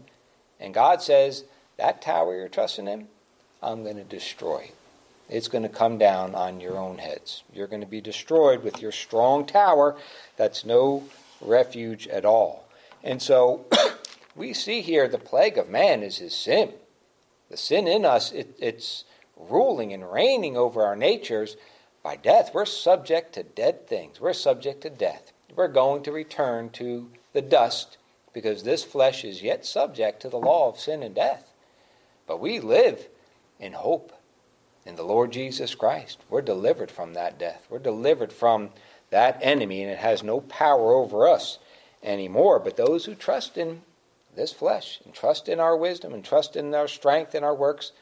And 0.58 0.72
God 0.72 1.02
says, 1.02 1.44
That 1.76 2.00
tower 2.00 2.36
you're 2.36 2.48
trusting 2.48 2.88
in, 2.88 3.08
I'm 3.62 3.84
going 3.84 3.96
to 3.96 4.04
destroy 4.04 4.58
it. 4.58 4.74
It's 5.32 5.48
going 5.48 5.62
to 5.62 5.70
come 5.70 5.96
down 5.96 6.34
on 6.34 6.60
your 6.60 6.76
own 6.76 6.98
heads. 6.98 7.42
You're 7.54 7.66
going 7.66 7.80
to 7.80 7.86
be 7.86 8.02
destroyed 8.02 8.62
with 8.62 8.82
your 8.82 8.92
strong 8.92 9.46
tower 9.46 9.96
that's 10.36 10.62
no 10.62 11.04
refuge 11.40 12.06
at 12.06 12.26
all. 12.26 12.68
And 13.02 13.22
so 13.22 13.64
we 14.36 14.52
see 14.52 14.82
here 14.82 15.08
the 15.08 15.16
plague 15.16 15.56
of 15.56 15.70
man 15.70 16.02
is 16.02 16.18
his 16.18 16.34
sin. 16.34 16.72
The 17.48 17.56
sin 17.56 17.88
in 17.88 18.04
us, 18.04 18.30
it, 18.32 18.54
it's 18.58 19.04
ruling 19.36 19.94
and 19.94 20.12
reigning 20.12 20.58
over 20.58 20.84
our 20.84 20.96
natures. 20.96 21.56
By 22.02 22.16
death, 22.16 22.50
we're 22.52 22.66
subject 22.66 23.32
to 23.34 23.42
dead 23.42 23.88
things. 23.88 24.20
We're 24.20 24.34
subject 24.34 24.82
to 24.82 24.90
death. 24.90 25.32
We're 25.56 25.68
going 25.68 26.02
to 26.02 26.12
return 26.12 26.68
to 26.70 27.10
the 27.32 27.42
dust 27.42 27.96
because 28.34 28.64
this 28.64 28.84
flesh 28.84 29.24
is 29.24 29.42
yet 29.42 29.64
subject 29.64 30.20
to 30.22 30.28
the 30.28 30.38
law 30.38 30.68
of 30.68 30.78
sin 30.78 31.02
and 31.02 31.14
death. 31.14 31.50
But 32.26 32.38
we 32.38 32.60
live 32.60 33.08
in 33.58 33.72
hope 33.72 34.12
in 34.84 34.96
the 34.96 35.04
Lord 35.04 35.32
Jesus 35.32 35.74
Christ. 35.74 36.18
We're 36.28 36.42
delivered 36.42 36.90
from 36.90 37.14
that 37.14 37.38
death. 37.38 37.66
We're 37.70 37.78
delivered 37.78 38.32
from 38.32 38.70
that 39.10 39.38
enemy, 39.42 39.82
and 39.82 39.90
it 39.90 39.98
has 39.98 40.22
no 40.22 40.40
power 40.40 40.92
over 40.92 41.28
us 41.28 41.58
anymore. 42.02 42.58
But 42.58 42.76
those 42.76 43.04
who 43.04 43.14
trust 43.14 43.56
in 43.56 43.82
this 44.34 44.52
flesh 44.52 45.00
and 45.04 45.14
trust 45.14 45.48
in 45.48 45.60
our 45.60 45.76
wisdom 45.76 46.14
and 46.14 46.24
trust 46.24 46.56
in 46.56 46.74
our 46.74 46.88
strength 46.88 47.34
and 47.34 47.44
our 47.44 47.54
works, 47.54 47.92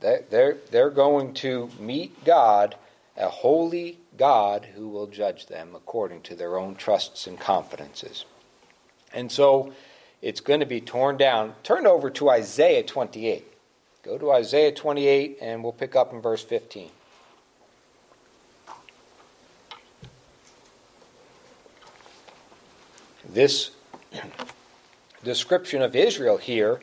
they're, 0.00 0.58
they're 0.70 0.90
going 0.90 1.34
to 1.34 1.70
meet 1.78 2.24
God, 2.24 2.76
a 3.16 3.28
holy 3.28 3.98
God 4.16 4.66
who 4.74 4.88
will 4.88 5.06
judge 5.06 5.46
them 5.46 5.74
according 5.74 6.22
to 6.22 6.34
their 6.34 6.58
own 6.58 6.74
trusts 6.74 7.26
and 7.26 7.38
confidences. 7.38 8.24
And 9.14 9.30
so 9.30 9.72
it's 10.20 10.40
going 10.40 10.60
to 10.60 10.66
be 10.66 10.80
torn 10.80 11.16
down. 11.16 11.54
Turn 11.62 11.86
over 11.86 12.10
to 12.10 12.30
Isaiah 12.30 12.82
28. 12.82 13.51
Go 14.02 14.18
to 14.18 14.32
Isaiah 14.32 14.72
28 14.72 15.38
and 15.40 15.62
we'll 15.62 15.72
pick 15.72 15.94
up 15.94 16.12
in 16.12 16.20
verse 16.20 16.42
15. 16.42 16.90
This 23.28 23.70
description 25.24 25.82
of 25.82 25.94
Israel 25.94 26.36
here 26.36 26.80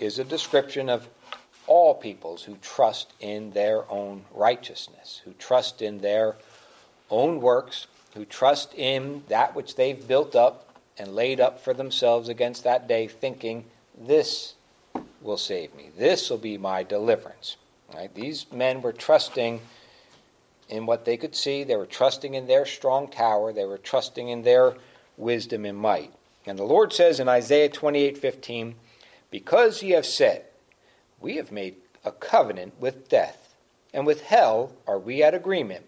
is 0.00 0.18
a 0.18 0.24
description 0.24 0.88
of 0.88 1.06
all 1.66 1.94
peoples 1.94 2.42
who 2.42 2.56
trust 2.56 3.12
in 3.20 3.50
their 3.50 3.90
own 3.90 4.24
righteousness, 4.32 5.20
who 5.24 5.32
trust 5.34 5.82
in 5.82 5.98
their 5.98 6.36
own 7.10 7.40
works, 7.42 7.86
who 8.14 8.24
trust 8.24 8.74
in 8.74 9.22
that 9.28 9.54
which 9.54 9.76
they've 9.76 10.08
built 10.08 10.34
up 10.34 10.78
and 10.98 11.14
laid 11.14 11.40
up 11.40 11.60
for 11.60 11.74
themselves 11.74 12.28
against 12.28 12.64
that 12.64 12.88
day, 12.88 13.06
thinking, 13.06 13.64
This 13.96 14.54
will 15.24 15.36
save 15.36 15.74
me. 15.74 15.90
This 15.96 16.30
will 16.30 16.38
be 16.38 16.56
my 16.56 16.84
deliverance. 16.84 17.56
Right? 17.92 18.14
These 18.14 18.46
men 18.52 18.82
were 18.82 18.92
trusting 18.92 19.60
in 20.68 20.86
what 20.86 21.04
they 21.04 21.16
could 21.16 21.34
see. 21.34 21.64
They 21.64 21.76
were 21.76 21.86
trusting 21.86 22.34
in 22.34 22.46
their 22.46 22.66
strong 22.66 23.08
tower. 23.08 23.52
They 23.52 23.64
were 23.64 23.78
trusting 23.78 24.28
in 24.28 24.42
their 24.42 24.74
wisdom 25.16 25.64
and 25.64 25.78
might. 25.78 26.12
And 26.46 26.58
the 26.58 26.64
Lord 26.64 26.92
says 26.92 27.18
in 27.18 27.28
Isaiah 27.28 27.68
28:15, 27.70 28.74
"Because 29.30 29.82
ye 29.82 29.90
have 29.90 30.06
said, 30.06 30.44
we 31.20 31.36
have 31.36 31.50
made 31.50 31.76
a 32.04 32.12
covenant 32.12 32.74
with 32.78 33.08
death, 33.08 33.54
and 33.94 34.06
with 34.06 34.24
hell 34.24 34.72
are 34.86 34.98
we 34.98 35.22
at 35.22 35.34
agreement. 35.34 35.86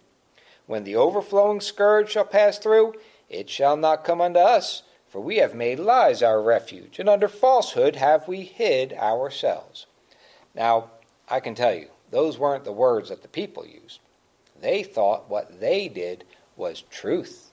When 0.67 0.85
the 0.85 0.97
overflowing 0.97 1.61
scourge 1.61 2.13
shall 2.13 2.25
pass 2.25 2.59
through, 2.59 2.95
it 3.29 3.51
shall 3.51 3.77
not 3.77 4.03
come 4.03 4.21
unto 4.21 4.39
us, 4.39 4.83
for 5.17 5.23
we 5.23 5.39
have 5.39 5.55
made 5.55 5.79
lies 5.79 6.23
our 6.23 6.43
refuge, 6.43 6.99
and 6.99 7.09
under 7.09 7.27
falsehood 7.27 7.97
have 7.97 8.29
we 8.29 8.43
hid 8.43 8.93
ourselves." 8.93 9.87
Now, 10.55 10.91
I 11.27 11.41
can 11.41 11.55
tell 11.55 11.73
you, 11.73 11.89
those 12.11 12.37
weren't 12.37 12.65
the 12.65 12.73
words 12.73 13.09
that 13.09 13.23
the 13.23 13.29
people 13.29 13.65
used. 13.65 14.01
They 14.61 14.83
thought 14.83 15.31
what 15.31 15.59
they 15.59 15.89
did 15.89 16.25
was 16.55 16.83
truth, 16.91 17.51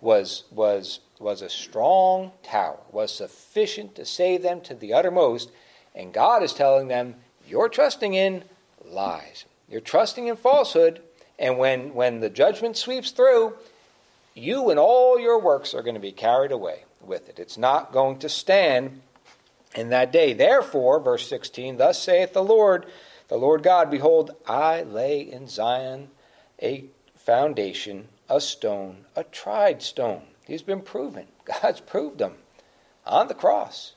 was 0.00 0.44
was 0.52 1.00
was 1.18 1.42
a 1.42 1.50
strong 1.50 2.30
tower, 2.44 2.78
was 2.92 3.12
sufficient 3.12 3.96
to 3.96 4.04
save 4.04 4.42
them 4.42 4.60
to 4.60 4.76
the 4.76 4.94
uttermost, 4.94 5.50
and 5.96 6.12
God 6.12 6.44
is 6.44 6.54
telling 6.54 6.86
them, 6.86 7.16
You're 7.44 7.68
trusting 7.68 8.14
in 8.14 8.44
lies. 8.84 9.46
You're 9.68 9.80
trusting 9.80 10.28
in 10.28 10.36
falsehood, 10.36 11.02
and 11.40 11.58
when, 11.58 11.92
when 11.92 12.20
the 12.20 12.30
judgment 12.30 12.76
sweeps 12.76 13.10
through, 13.10 13.54
you 14.32 14.70
and 14.70 14.78
all 14.78 15.18
your 15.18 15.40
works 15.40 15.74
are 15.74 15.82
going 15.82 15.94
to 15.96 16.00
be 16.00 16.12
carried 16.12 16.52
away 16.52 16.84
with 17.00 17.28
it. 17.28 17.38
It's 17.38 17.58
not 17.58 17.92
going 17.92 18.18
to 18.20 18.28
stand 18.28 19.00
in 19.74 19.90
that 19.90 20.12
day. 20.12 20.32
Therefore, 20.32 21.00
verse 21.00 21.28
16, 21.28 21.76
thus 21.76 22.02
saith 22.02 22.32
the 22.32 22.42
Lord, 22.42 22.86
the 23.28 23.36
Lord 23.36 23.62
God, 23.62 23.90
behold, 23.90 24.32
I 24.46 24.82
lay 24.82 25.20
in 25.20 25.46
Zion 25.46 26.10
a 26.60 26.84
foundation, 27.16 28.08
a 28.28 28.40
stone, 28.40 29.04
a 29.14 29.24
tried 29.24 29.82
stone. 29.82 30.22
He's 30.46 30.62
been 30.62 30.82
proven. 30.82 31.26
God's 31.62 31.80
proved 31.80 32.20
him 32.20 32.34
on 33.06 33.28
the 33.28 33.34
cross. 33.34 33.94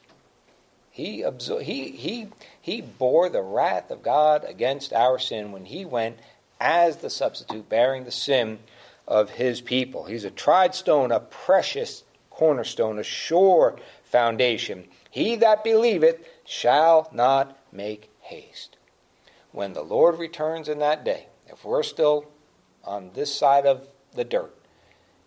He, 0.91 1.23
absor- 1.23 1.63
he, 1.63 1.89
he, 1.89 2.27
he 2.61 2.81
bore 2.81 3.27
the 3.27 3.41
wrath 3.41 3.89
of 3.89 4.03
God 4.03 4.45
against 4.47 4.93
our 4.93 5.17
sin 5.17 5.51
when 5.51 5.65
he 5.65 5.85
went 5.85 6.19
as 6.61 6.97
the 6.97 7.09
substitute, 7.09 7.67
bearing 7.67 8.05
the 8.05 8.11
sin 8.11 8.59
of 9.07 9.31
his 9.31 9.59
people. 9.59 10.05
He's 10.05 10.23
a 10.23 10.31
tried 10.31 10.75
stone, 10.75 11.11
a 11.11 11.19
precious 11.19 12.03
cornerstone, 12.33 12.99
a 12.99 13.03
sure 13.03 13.77
foundation. 14.03 14.85
He 15.09 15.35
that 15.37 15.63
believeth 15.63 16.27
shall 16.43 17.09
not 17.13 17.57
make 17.71 18.09
haste. 18.21 18.77
When 19.51 19.73
the 19.73 19.83
Lord 19.83 20.17
returns 20.17 20.67
in 20.67 20.79
that 20.79 21.05
day, 21.05 21.27
if 21.47 21.63
we're 21.63 21.83
still 21.83 22.25
on 22.83 23.11
this 23.13 23.33
side 23.33 23.65
of 23.65 23.87
the 24.15 24.23
dirt, 24.23 24.53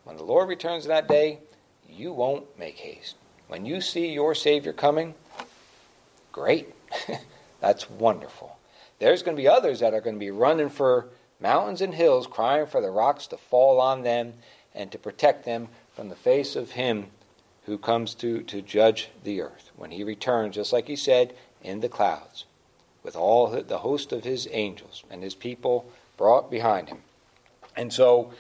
when 0.05 0.17
the 0.17 0.25
Lord 0.25 0.49
returns 0.49 0.85
in 0.85 0.89
that 0.91 1.09
day, 1.09 1.39
you 1.89 2.13
won't 2.13 2.59
make 2.59 2.79
haste. 2.79 3.15
When 3.49 3.65
you 3.65 3.81
see 3.81 4.13
your 4.13 4.35
Savior 4.35 4.73
coming, 4.73 5.15
great. 6.33 6.75
That's 7.61 7.89
wonderful. 7.89 8.59
There's 8.99 9.23
going 9.23 9.37
to 9.37 9.43
be 9.43 9.49
others 9.49 9.81
that 9.81 9.95
are 9.95 10.01
going 10.01 10.17
to 10.17 10.21
be 10.21 10.31
running 10.31 10.71
for 10.71 11.09
mountains 11.41 11.81
and 11.81 11.95
hills, 11.95 12.27
crying 12.27 12.67
for 12.67 12.81
the 12.81 12.91
rocks 12.91 13.27
to 13.29 13.37
fall 13.37 13.81
on 13.81 14.03
them 14.03 14.35
and 14.75 14.91
to 14.93 14.99
protect 14.99 15.45
them 15.45 15.69
from 15.97 16.11
the 16.11 16.15
face 16.15 16.55
of 16.55 16.73
Him 16.73 17.07
who 17.65 17.79
comes 17.79 18.15
to, 18.17 18.43
to 18.43 18.61
judge 18.61 19.09
the 19.25 19.41
earth. 19.41 19.71
When 19.75 19.91
He 19.91 20.05
returns, 20.05 20.55
just 20.55 20.73
like 20.73 20.87
He 20.87 20.95
said, 20.95 21.35
in 21.63 21.81
the 21.81 21.89
clouds, 21.89 22.45
with 23.03 23.17
all 23.17 23.49
the 23.49 23.79
host 23.79 24.13
of 24.13 24.23
His 24.23 24.47
angels 24.53 25.03
and 25.11 25.23
His 25.23 25.35
people 25.35 25.91
brought 26.19 26.51
behind 26.51 26.91
Him. 26.91 26.99
And 27.75 27.93
so 27.93 28.33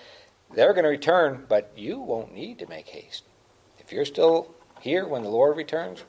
they're 0.54 0.74
going 0.74 0.84
to 0.84 0.90
return, 0.90 1.46
but 1.48 1.72
you 1.74 1.98
won't 1.98 2.34
need 2.34 2.58
to 2.58 2.68
make 2.68 2.88
haste. 2.88 3.24
If 3.80 3.90
you're 3.90 4.04
still 4.04 4.54
here 4.80 5.06
when 5.06 5.22
the 5.22 5.30
Lord 5.30 5.56
returns, 5.56 6.04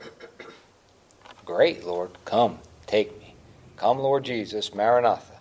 great, 1.46 1.86
Lord, 1.86 2.12
come, 2.26 2.60
take 2.86 3.18
me. 3.20 3.36
Come, 3.78 4.00
Lord 4.00 4.26
Jesus, 4.26 4.76
Maranatha. 4.76 5.40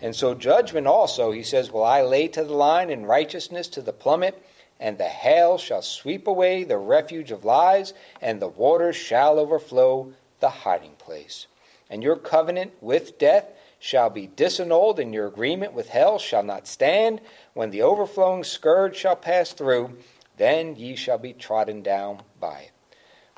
And 0.00 0.14
so, 0.14 0.34
judgment 0.34 0.86
also, 0.86 1.30
he 1.30 1.42
says, 1.42 1.70
Will 1.70 1.84
I 1.84 2.02
lay 2.02 2.28
to 2.28 2.44
the 2.44 2.52
line 2.52 2.90
in 2.90 3.06
righteousness 3.06 3.68
to 3.68 3.80
the 3.80 3.92
plummet, 3.92 4.42
and 4.78 4.98
the 4.98 5.04
hail 5.04 5.58
shall 5.58 5.82
sweep 5.82 6.26
away 6.26 6.64
the 6.64 6.78
refuge 6.78 7.30
of 7.30 7.44
lies, 7.44 7.94
and 8.20 8.40
the 8.40 8.48
waters 8.48 8.96
shall 8.96 9.38
overflow 9.38 10.12
the 10.40 10.50
hiding 10.50 10.94
place. 10.98 11.46
And 11.88 12.02
your 12.02 12.16
covenant 12.16 12.72
with 12.80 13.18
death 13.18 13.46
shall 13.78 14.10
be 14.10 14.26
disannulled, 14.26 14.98
and 14.98 15.14
your 15.14 15.26
agreement 15.26 15.72
with 15.72 15.88
hell 15.88 16.18
shall 16.18 16.42
not 16.42 16.66
stand. 16.66 17.20
When 17.54 17.70
the 17.70 17.82
overflowing 17.82 18.44
scourge 18.44 18.96
shall 18.96 19.16
pass 19.16 19.52
through, 19.52 19.96
then 20.36 20.76
ye 20.76 20.96
shall 20.96 21.18
be 21.18 21.32
trodden 21.32 21.82
down 21.82 22.22
by 22.40 22.58
it. 22.60 22.70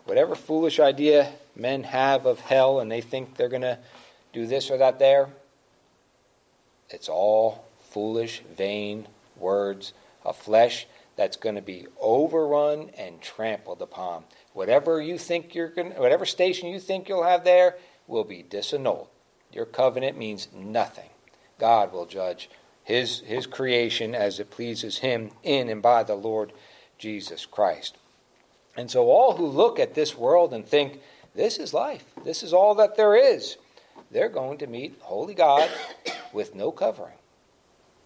Whatever 0.05 0.35
foolish 0.35 0.81
idea 0.81 1.33
men 1.55 1.85
have 1.85 2.25
of 2.25 2.41
hell 2.41 2.81
and 2.81 2.91
they 2.91 3.01
think 3.01 3.37
they're 3.37 3.49
going 3.49 3.63
to 3.63 3.79
do 4.33 4.47
this 4.47 4.71
or 4.71 4.79
that 4.79 4.99
there, 4.99 5.29
it's 6.91 7.09
all 7.09 7.65
foolish, 7.91 8.43
vain 8.57 9.07
words 9.37 9.93
of 10.25 10.37
flesh 10.37 10.87
that's 11.19 11.37
going 11.37 11.57
to 11.57 11.61
be 11.61 11.85
overrun 12.01 12.91
and 12.97 13.21
trampled 13.21 13.83
upon. 13.83 14.23
Whatever 14.53 15.03
you 15.03 15.19
think 15.19 15.53
you're 15.53 15.69
going, 15.69 15.91
whatever 15.95 16.25
station 16.25 16.69
you 16.69 16.79
think 16.79 17.09
you'll 17.09 17.25
have 17.25 17.43
there, 17.43 17.77
will 18.07 18.23
be 18.23 18.45
disannulled. 18.49 19.09
Your 19.53 19.67
covenant 19.67 20.17
means 20.17 20.47
nothing. 20.55 21.11
God 21.59 21.93
will 21.93 22.07
judge 22.07 22.49
his 22.85 23.19
his 23.21 23.49
creation 23.49 24.15
as 24.15 24.39
it 24.39 24.53
pleases 24.53 24.99
him 24.99 25.33
in 25.43 25.69
and 25.69 25.83
by 25.83 26.05
the 26.05 26.15
Lord 26.15 26.53
Jesus 26.99 27.47
Christ. 27.47 27.99
And 28.77 28.89
so 28.89 29.11
all 29.11 29.37
who 29.37 29.47
look 29.47 29.81
at 29.81 29.95
this 29.95 30.17
world 30.17 30.55
and 30.55 30.65
think 30.65 31.01
this 31.35 31.59
is 31.59 31.75
life, 31.75 32.05
this 32.25 32.45
is 32.45 32.53
all 32.53 32.77
that 32.77 32.97
there 32.97 33.17
is, 33.17 33.57
they're 34.13 34.29
going 34.29 34.59
to 34.59 34.69
meet 34.69 34.97
holy 35.01 35.35
God 35.35 35.69
with 36.33 36.55
no 36.55 36.71
covering 36.71 37.19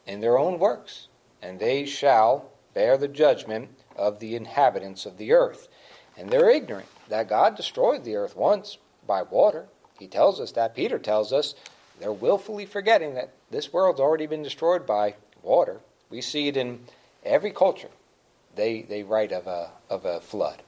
in 0.06 0.20
their 0.20 0.38
own 0.38 0.58
works, 0.58 1.08
and 1.42 1.60
they 1.60 1.84
shall 1.84 2.51
bear 2.74 2.96
the 2.96 3.08
judgment 3.08 3.70
of 3.96 4.18
the 4.18 4.34
inhabitants 4.34 5.06
of 5.06 5.18
the 5.18 5.32
earth. 5.32 5.68
And 6.16 6.30
they're 6.30 6.50
ignorant 6.50 6.88
that 7.08 7.28
God 7.28 7.56
destroyed 7.56 8.04
the 8.04 8.16
earth 8.16 8.36
once 8.36 8.78
by 9.06 9.22
water. 9.22 9.66
He 9.98 10.06
tells 10.06 10.40
us 10.40 10.52
that. 10.52 10.74
Peter 10.74 10.98
tells 10.98 11.32
us 11.32 11.54
they're 12.00 12.12
willfully 12.12 12.66
forgetting 12.66 13.14
that 13.14 13.32
this 13.50 13.72
world's 13.72 14.00
already 14.00 14.26
been 14.26 14.42
destroyed 14.42 14.86
by 14.86 15.14
water. 15.42 15.80
We 16.10 16.20
see 16.20 16.48
it 16.48 16.56
in 16.56 16.80
every 17.24 17.50
culture. 17.50 17.90
They, 18.54 18.82
they 18.82 19.02
write 19.02 19.32
of 19.32 19.46
a, 19.46 19.70
of 19.88 20.04
a 20.04 20.20
flood. 20.20 20.62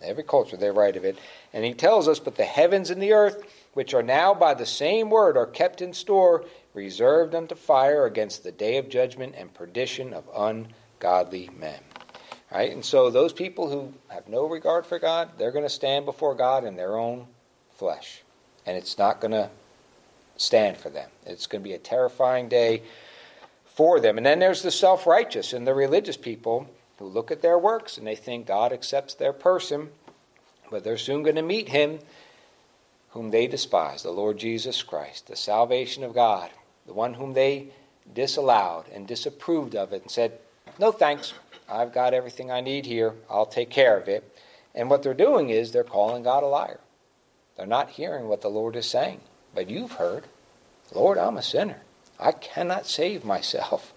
Every 0.00 0.22
culture, 0.22 0.56
they 0.56 0.70
write 0.70 0.96
of 0.96 1.04
it. 1.04 1.18
And 1.52 1.64
he 1.64 1.74
tells 1.74 2.06
us, 2.06 2.20
But 2.20 2.36
the 2.36 2.44
heavens 2.44 2.90
and 2.90 3.02
the 3.02 3.12
earth 3.12 3.42
which 3.74 3.94
are 3.94 4.02
now 4.02 4.34
by 4.34 4.54
the 4.54 4.66
same 4.66 5.10
word 5.10 5.36
are 5.36 5.46
kept 5.46 5.82
in 5.82 5.92
store, 5.92 6.44
reserved 6.74 7.34
unto 7.34 7.54
fire 7.54 8.06
against 8.06 8.42
the 8.42 8.52
day 8.52 8.76
of 8.76 8.88
judgment 8.88 9.34
and 9.36 9.52
perdition 9.54 10.12
of 10.12 10.28
ungodly 10.98 11.50
men. 11.58 11.80
Right? 12.52 12.72
And 12.72 12.84
so 12.84 13.10
those 13.10 13.32
people 13.32 13.68
who 13.68 13.92
have 14.08 14.26
no 14.28 14.46
regard 14.46 14.86
for 14.86 14.98
God, 14.98 15.30
they're 15.36 15.52
going 15.52 15.64
to 15.64 15.70
stand 15.70 16.06
before 16.06 16.34
God 16.34 16.64
in 16.64 16.76
their 16.76 16.96
own 16.96 17.26
flesh. 17.76 18.22
And 18.64 18.76
it's 18.76 18.96
not 18.96 19.20
going 19.20 19.32
to 19.32 19.50
stand 20.36 20.78
for 20.78 20.88
them. 20.88 21.10
It's 21.26 21.46
going 21.46 21.62
to 21.62 21.68
be 21.68 21.74
a 21.74 21.78
terrifying 21.78 22.48
day 22.48 22.82
for 23.66 24.00
them. 24.00 24.16
And 24.16 24.24
then 24.24 24.38
there's 24.38 24.62
the 24.62 24.70
self 24.70 25.06
righteous 25.06 25.52
and 25.52 25.66
the 25.66 25.74
religious 25.74 26.16
people 26.16 26.68
who 26.98 27.06
look 27.06 27.30
at 27.30 27.42
their 27.42 27.58
works 27.58 27.98
and 27.98 28.06
they 28.06 28.16
think 28.16 28.46
God 28.46 28.72
accepts 28.72 29.14
their 29.14 29.32
person, 29.32 29.90
but 30.70 30.84
they're 30.84 30.96
soon 30.96 31.22
going 31.22 31.36
to 31.36 31.42
meet 31.42 31.68
Him 31.68 31.98
whom 33.10 33.30
they 33.30 33.46
despise, 33.46 34.02
the 34.02 34.10
Lord 34.10 34.38
Jesus 34.38 34.82
Christ, 34.82 35.26
the 35.26 35.36
salvation 35.36 36.02
of 36.02 36.14
God, 36.14 36.50
the 36.86 36.92
one 36.92 37.14
whom 37.14 37.34
they 37.34 37.68
disallowed 38.12 38.84
and 38.92 39.06
disapproved 39.06 39.74
of 39.74 39.92
it 39.92 40.02
and 40.02 40.10
said, 40.10 40.38
No 40.78 40.92
thanks, 40.92 41.34
I've 41.68 41.92
got 41.92 42.14
everything 42.14 42.50
I 42.50 42.60
need 42.60 42.86
here, 42.86 43.14
I'll 43.28 43.46
take 43.46 43.70
care 43.70 43.96
of 43.96 44.08
it. 44.08 44.36
And 44.74 44.88
what 44.88 45.02
they're 45.02 45.14
doing 45.14 45.50
is 45.50 45.72
they're 45.72 45.84
calling 45.84 46.22
God 46.22 46.42
a 46.42 46.46
liar. 46.46 46.80
They're 47.56 47.66
not 47.66 47.90
hearing 47.90 48.28
what 48.28 48.42
the 48.42 48.48
Lord 48.48 48.76
is 48.76 48.86
saying. 48.86 49.20
But 49.54 49.68
you've 49.68 49.92
heard, 49.92 50.24
Lord, 50.94 51.18
I'm 51.18 51.36
a 51.36 51.42
sinner. 51.42 51.82
I 52.18 52.32
cannot 52.32 52.86
save 52.86 53.24
myself. 53.24 53.92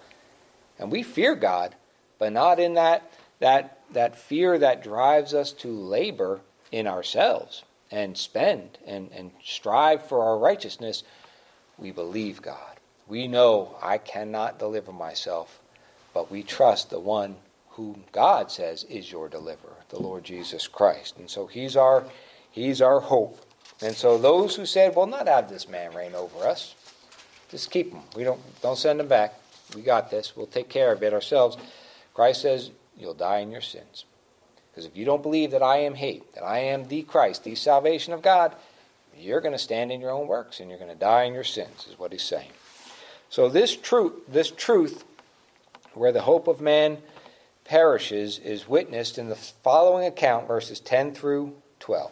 And 0.79 0.91
we 0.91 1.03
fear 1.03 1.35
God, 1.35 1.75
but 2.17 2.33
not 2.33 2.59
in 2.59 2.73
that, 2.73 3.11
that, 3.39 3.79
that 3.91 4.17
fear 4.17 4.57
that 4.57 4.83
drives 4.83 5.35
us 5.35 5.51
to 5.53 5.67
labor 5.67 6.41
in 6.71 6.87
ourselves 6.87 7.63
and 7.91 8.17
spend 8.17 8.79
and, 8.87 9.11
and 9.13 9.31
strive 9.43 10.07
for 10.07 10.23
our 10.23 10.39
righteousness, 10.39 11.03
we 11.77 11.91
believe 11.91 12.41
God. 12.41 12.79
We 13.07 13.27
know 13.27 13.75
I 13.81 13.99
cannot 13.99 14.57
deliver 14.57 14.91
myself, 14.91 15.60
but 16.13 16.31
we 16.31 16.43
trust 16.43 16.89
the 16.89 16.99
one 16.99 17.35
whom 17.69 18.03
God 18.11 18.51
says 18.51 18.83
is 18.85 19.11
your 19.11 19.29
deliverer, 19.29 19.77
the 19.89 19.99
Lord 19.99 20.23
Jesus 20.23 20.67
Christ. 20.67 21.17
And 21.17 21.29
so 21.29 21.47
he's 21.47 21.75
our 21.75 22.05
he's 22.51 22.81
our 22.81 22.99
hope. 22.99 23.39
And 23.81 23.95
so 23.95 24.17
those 24.17 24.55
who 24.55 24.65
said, 24.65 24.95
"Well, 24.95 25.07
not 25.07 25.27
have 25.27 25.49
this 25.49 25.67
man 25.67 25.93
reign 25.93 26.13
over 26.13 26.45
us. 26.45 26.75
Just 27.49 27.71
keep 27.71 27.91
him. 27.91 28.01
We 28.15 28.23
don't 28.23 28.41
don't 28.61 28.77
send 28.77 28.99
him 28.99 29.07
back. 29.07 29.35
We 29.75 29.81
got 29.81 30.11
this. 30.11 30.35
We'll 30.35 30.47
take 30.47 30.69
care 30.69 30.91
of 30.91 31.03
it 31.03 31.13
ourselves." 31.13 31.57
Christ 32.13 32.41
says, 32.41 32.71
"You'll 32.97 33.13
die 33.13 33.39
in 33.39 33.51
your 33.51 33.61
sins." 33.61 34.05
Because 34.71 34.85
if 34.85 34.95
you 34.95 35.05
don't 35.05 35.21
believe 35.21 35.51
that 35.51 35.63
I 35.63 35.77
am 35.77 35.95
hate, 35.95 36.33
that 36.33 36.43
I 36.43 36.59
am 36.59 36.87
the 36.87 37.03
Christ, 37.03 37.43
the 37.43 37.55
salvation 37.55 38.13
of 38.13 38.21
God, 38.21 38.55
you're 39.17 39.41
going 39.41 39.51
to 39.51 39.59
stand 39.59 39.91
in 39.91 39.99
your 39.99 40.11
own 40.11 40.27
works 40.27 40.59
and 40.59 40.69
you're 40.69 40.79
going 40.79 40.91
to 40.91 40.95
die 40.95 41.23
in 41.23 41.33
your 41.33 41.43
sins, 41.43 41.87
is 41.89 41.99
what 41.99 42.13
he's 42.13 42.23
saying. 42.23 42.51
So 43.29 43.49
this 43.49 43.75
truth, 43.75 44.13
this 44.27 44.49
truth, 44.49 45.03
where 45.93 46.11
the 46.11 46.21
hope 46.21 46.47
of 46.47 46.61
man 46.61 46.97
perishes, 47.63 48.39
is 48.39 48.67
witnessed 48.67 49.17
in 49.17 49.29
the 49.29 49.35
following 49.35 50.05
account, 50.05 50.47
verses 50.47 50.79
10 50.79 51.13
through 51.13 51.55
12. 51.79 52.11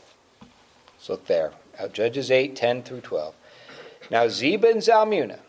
So 0.99 1.19
there, 1.27 1.51
uh, 1.79 1.87
Judges 1.87 2.31
8, 2.31 2.55
10 2.55 2.83
through 2.83 3.01
12. 3.01 3.35
Now 4.11 4.25
Zebah 4.27 4.71
and 4.71 4.81
Zalmunna 4.81 5.39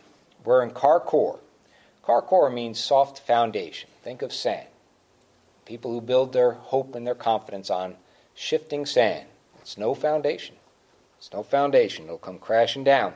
were 0.45 0.63
in 0.63 0.71
Karkor. 0.71 1.39
Karkor 2.05 2.53
means 2.53 2.79
soft 2.79 3.21
foundation. 3.21 3.91
Think 4.03 4.23
of 4.23 4.33
sand. 4.33 4.67
People 5.65 5.93
who 5.93 6.01
build 6.01 6.33
their 6.33 6.53
hope 6.53 6.95
and 6.95 7.07
their 7.07 7.15
confidence 7.15 7.71
on 7.71 7.97
shifting 8.35 8.87
sand. 8.87 9.27
It's 9.61 9.79
no 9.79 9.95
foundation. 9.95 10.57
It's 11.19 11.33
no 11.33 11.43
foundation. 11.43 12.07
It'll 12.07 12.19
come 12.19 12.39
crashing 12.39 12.83
down. 12.83 13.15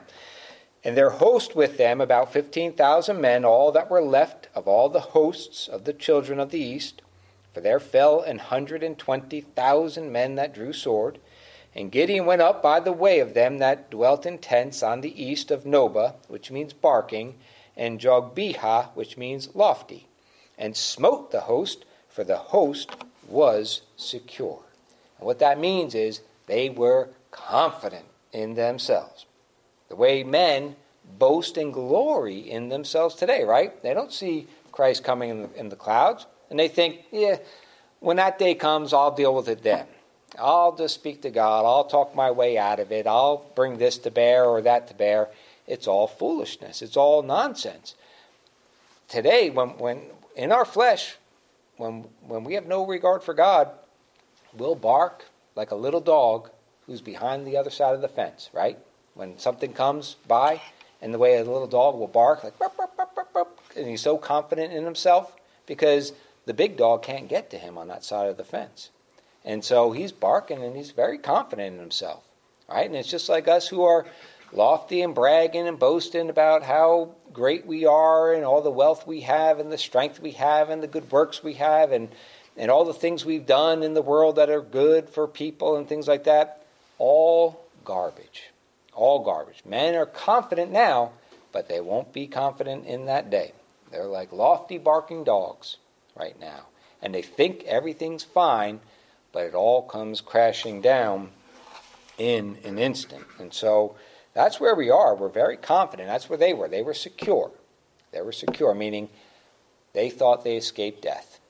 And 0.85 0.95
their 0.95 1.09
host 1.09 1.55
with 1.55 1.77
them, 1.77 1.99
about 1.99 2.31
15,000 2.31 3.19
men, 3.19 3.43
all 3.43 3.71
that 3.71 3.89
were 3.89 4.03
left 4.03 4.49
of 4.53 4.67
all 4.67 4.87
the 4.87 4.99
hosts 4.99 5.67
of 5.67 5.83
the 5.83 5.93
children 5.93 6.39
of 6.39 6.51
the 6.51 6.59
east, 6.59 7.01
For 7.53 7.59
there 7.59 7.79
fell 7.79 8.21
an 8.21 8.37
hundred 8.37 8.83
and 8.83 8.95
twenty 8.95 9.41
thousand 9.41 10.11
men 10.11 10.35
that 10.35 10.53
drew 10.53 10.73
sword. 10.73 11.17
And 11.73 11.91
Gideon 11.91 12.27
went 12.27 12.43
up 12.43 12.61
by 12.61 12.79
the 12.79 12.91
way 12.91 13.19
of 13.19 13.33
them 13.33 13.57
that 13.57 13.89
dwelt 13.89 14.27
in 14.27 14.37
tents 14.37 14.83
on 14.83 15.01
the 15.01 15.23
east 15.23 15.49
of 15.49 15.63
Nobah, 15.63 16.13
which 16.27 16.51
means 16.51 16.71
barking, 16.71 17.39
and 17.75 17.99
Jogbehah, 17.99 18.89
which 18.93 19.17
means 19.17 19.55
lofty, 19.55 20.07
and 20.55 20.77
smote 20.77 21.31
the 21.31 21.41
host, 21.41 21.83
for 22.07 22.23
the 22.23 22.37
host 22.37 22.91
was 23.27 23.81
secure. 23.97 24.61
And 25.17 25.25
what 25.25 25.39
that 25.39 25.59
means 25.59 25.95
is 25.95 26.21
they 26.45 26.69
were 26.69 27.09
confident 27.31 28.05
in 28.31 28.53
themselves. 28.53 29.25
The 29.89 29.95
way 29.95 30.23
men 30.23 30.75
boast 31.17 31.57
and 31.57 31.73
glory 31.73 32.39
in 32.39 32.69
themselves 32.69 33.15
today, 33.15 33.43
right? 33.43 33.81
They 33.83 33.93
don't 33.93 34.11
see 34.11 34.47
Christ 34.71 35.03
coming 35.03 35.29
in 35.29 35.41
the, 35.43 35.59
in 35.59 35.69
the 35.69 35.75
clouds, 35.75 36.25
and 36.49 36.59
they 36.59 36.67
think, 36.67 37.03
yeah, 37.11 37.37
when 37.99 38.17
that 38.17 38.39
day 38.39 38.55
comes, 38.55 38.93
I'll 38.93 39.15
deal 39.15 39.33
with 39.33 39.47
it 39.47 39.63
then. 39.63 39.85
I'll 40.37 40.75
just 40.75 40.95
speak 40.95 41.21
to 41.21 41.29
God. 41.29 41.65
I'll 41.65 41.85
talk 41.85 42.15
my 42.15 42.31
way 42.31 42.57
out 42.57 42.79
of 42.79 42.91
it. 42.91 43.07
I'll 43.07 43.45
bring 43.55 43.77
this 43.77 43.97
to 43.99 44.11
bear 44.11 44.45
or 44.45 44.61
that 44.61 44.87
to 44.89 44.93
bear. 44.93 45.29
It's 45.67 45.87
all 45.87 46.07
foolishness. 46.07 46.81
It's 46.81 46.97
all 46.97 47.23
nonsense. 47.23 47.95
Today, 49.07 49.49
when, 49.49 49.77
when 49.77 50.01
in 50.35 50.51
our 50.51 50.65
flesh, 50.65 51.15
when, 51.77 52.05
when 52.27 52.43
we 52.43 52.55
have 52.55 52.65
no 52.65 52.85
regard 52.85 53.23
for 53.23 53.33
God, 53.33 53.69
we'll 54.53 54.75
bark 54.75 55.25
like 55.55 55.71
a 55.71 55.75
little 55.75 56.01
dog 56.01 56.49
who's 56.85 57.01
behind 57.01 57.47
the 57.47 57.57
other 57.57 57.69
side 57.69 57.95
of 57.95 58.01
the 58.01 58.07
fence, 58.07 58.49
right? 58.53 58.77
When 59.15 59.39
something 59.39 59.73
comes 59.73 60.17
by, 60.27 60.61
and 61.01 61.13
the 61.13 61.17
way 61.17 61.37
a 61.37 61.43
little 61.43 61.67
dog 61.67 61.95
will 61.95 62.07
bark, 62.07 62.43
like, 62.43 62.57
burp, 62.59 62.75
burp, 62.77 62.97
burp, 63.33 63.59
and 63.75 63.87
he's 63.87 64.01
so 64.01 64.17
confident 64.17 64.73
in 64.73 64.85
himself 64.85 65.35
because 65.65 66.13
the 66.45 66.53
big 66.53 66.77
dog 66.77 67.03
can't 67.03 67.27
get 67.27 67.49
to 67.51 67.57
him 67.57 67.77
on 67.77 67.87
that 67.87 68.03
side 68.03 68.27
of 68.27 68.37
the 68.37 68.43
fence. 68.43 68.89
And 69.43 69.63
so 69.63 69.91
he's 69.91 70.11
barking 70.11 70.63
and 70.63 70.75
he's 70.75 70.91
very 70.91 71.17
confident 71.17 71.73
in 71.73 71.79
himself. 71.79 72.23
Right? 72.67 72.85
And 72.87 72.95
it's 72.95 73.09
just 73.09 73.29
like 73.29 73.47
us 73.47 73.67
who 73.67 73.83
are 73.83 74.05
lofty 74.51 75.01
and 75.01 75.13
bragging 75.13 75.67
and 75.67 75.77
boasting 75.77 76.29
about 76.29 76.63
how 76.63 77.11
great 77.33 77.65
we 77.65 77.85
are 77.85 78.33
and 78.33 78.43
all 78.43 78.61
the 78.61 78.71
wealth 78.71 79.05
we 79.05 79.21
have 79.21 79.59
and 79.59 79.71
the 79.71 79.77
strength 79.77 80.19
we 80.19 80.31
have 80.31 80.69
and 80.69 80.81
the 80.81 80.87
good 80.87 81.11
works 81.11 81.43
we 81.43 81.53
have 81.53 81.91
and, 81.91 82.09
and 82.57 82.71
all 82.71 82.85
the 82.85 82.93
things 82.93 83.25
we've 83.25 83.45
done 83.45 83.83
in 83.83 83.93
the 83.93 84.01
world 84.01 84.37
that 84.37 84.49
are 84.49 84.61
good 84.61 85.09
for 85.09 85.27
people 85.27 85.75
and 85.77 85.87
things 85.87 86.07
like 86.07 86.23
that. 86.23 86.65
All 86.97 87.63
garbage. 87.83 88.49
All 88.95 89.23
garbage. 89.23 89.61
Men 89.65 89.95
are 89.95 90.05
confident 90.05 90.71
now, 90.71 91.11
but 91.51 91.69
they 91.69 91.81
won't 91.81 92.11
be 92.11 92.27
confident 92.27 92.85
in 92.87 93.05
that 93.05 93.29
day. 93.29 93.51
They're 93.91 94.05
like 94.05 94.31
lofty 94.31 94.77
barking 94.77 95.23
dogs 95.23 95.77
right 96.15 96.39
now. 96.39 96.67
And 97.01 97.13
they 97.13 97.21
think 97.21 97.63
everything's 97.65 98.23
fine 98.23 98.79
but 99.35 99.47
it 99.47 99.53
all 99.53 99.81
comes 99.81 100.21
crashing 100.21 100.79
down 100.79 101.29
in 102.17 102.57
an 102.63 102.79
instant. 102.79 103.25
And 103.37 103.53
so 103.53 103.97
that's 104.33 104.61
where 104.61 104.73
we 104.73 104.89
are. 104.89 105.13
We're 105.13 105.27
very 105.27 105.57
confident. 105.57 106.07
That's 106.07 106.29
where 106.29 106.37
they 106.37 106.53
were. 106.53 106.69
They 106.69 106.81
were 106.81 106.93
secure. 106.93 107.51
They 108.13 108.21
were 108.21 108.31
secure, 108.31 108.73
meaning 108.73 109.09
they 109.91 110.09
thought 110.09 110.45
they 110.45 110.55
escaped 110.55 111.01
death. 111.01 111.41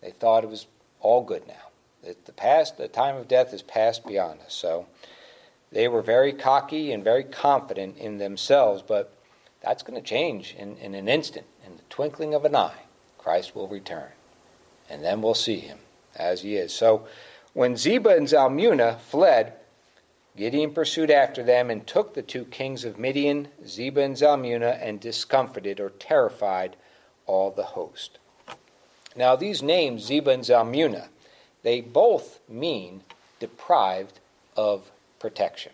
They 0.00 0.12
thought 0.12 0.44
it 0.44 0.50
was 0.50 0.68
all 1.00 1.24
good 1.24 1.42
now. 1.48 2.14
The 2.24 2.32
past, 2.32 2.78
the 2.78 2.86
time 2.86 3.16
of 3.16 3.26
death 3.26 3.52
is 3.52 3.62
past 3.62 4.06
beyond 4.06 4.38
us. 4.42 4.54
So 4.54 4.86
they 5.70 5.88
were 5.88 6.02
very 6.02 6.32
cocky 6.32 6.92
and 6.92 7.04
very 7.04 7.24
confident 7.24 7.98
in 7.98 8.18
themselves, 8.18 8.82
but 8.82 9.12
that's 9.60 9.82
going 9.82 10.00
to 10.00 10.06
change 10.06 10.54
in, 10.58 10.76
in 10.78 10.94
an 10.94 11.08
instant. 11.08 11.46
In 11.66 11.76
the 11.76 11.82
twinkling 11.90 12.34
of 12.34 12.44
an 12.44 12.56
eye, 12.56 12.82
Christ 13.18 13.54
will 13.54 13.68
return. 13.68 14.10
And 14.88 15.04
then 15.04 15.20
we'll 15.20 15.34
see 15.34 15.58
him 15.58 15.78
as 16.16 16.40
he 16.42 16.56
is. 16.56 16.72
So 16.72 17.06
when 17.52 17.74
Zebah 17.74 18.16
and 18.16 18.26
Zalmunna 18.26 18.98
fled, 19.00 19.54
Gideon 20.36 20.72
pursued 20.72 21.10
after 21.10 21.42
them 21.42 21.68
and 21.68 21.86
took 21.86 22.14
the 22.14 22.22
two 22.22 22.44
kings 22.44 22.84
of 22.84 22.98
Midian, 22.98 23.48
Zebah 23.66 24.04
and 24.04 24.16
Zalmunna, 24.16 24.78
and 24.80 25.00
discomfited 25.00 25.80
or 25.80 25.90
terrified 25.90 26.76
all 27.26 27.50
the 27.50 27.64
host. 27.64 28.18
Now, 29.16 29.34
these 29.34 29.62
names, 29.62 30.08
Zebah 30.08 30.34
and 30.34 30.44
Zalmunna, 30.44 31.08
they 31.64 31.80
both 31.80 32.38
mean 32.48 33.02
deprived 33.40 34.20
of 34.56 34.92
protection. 35.18 35.72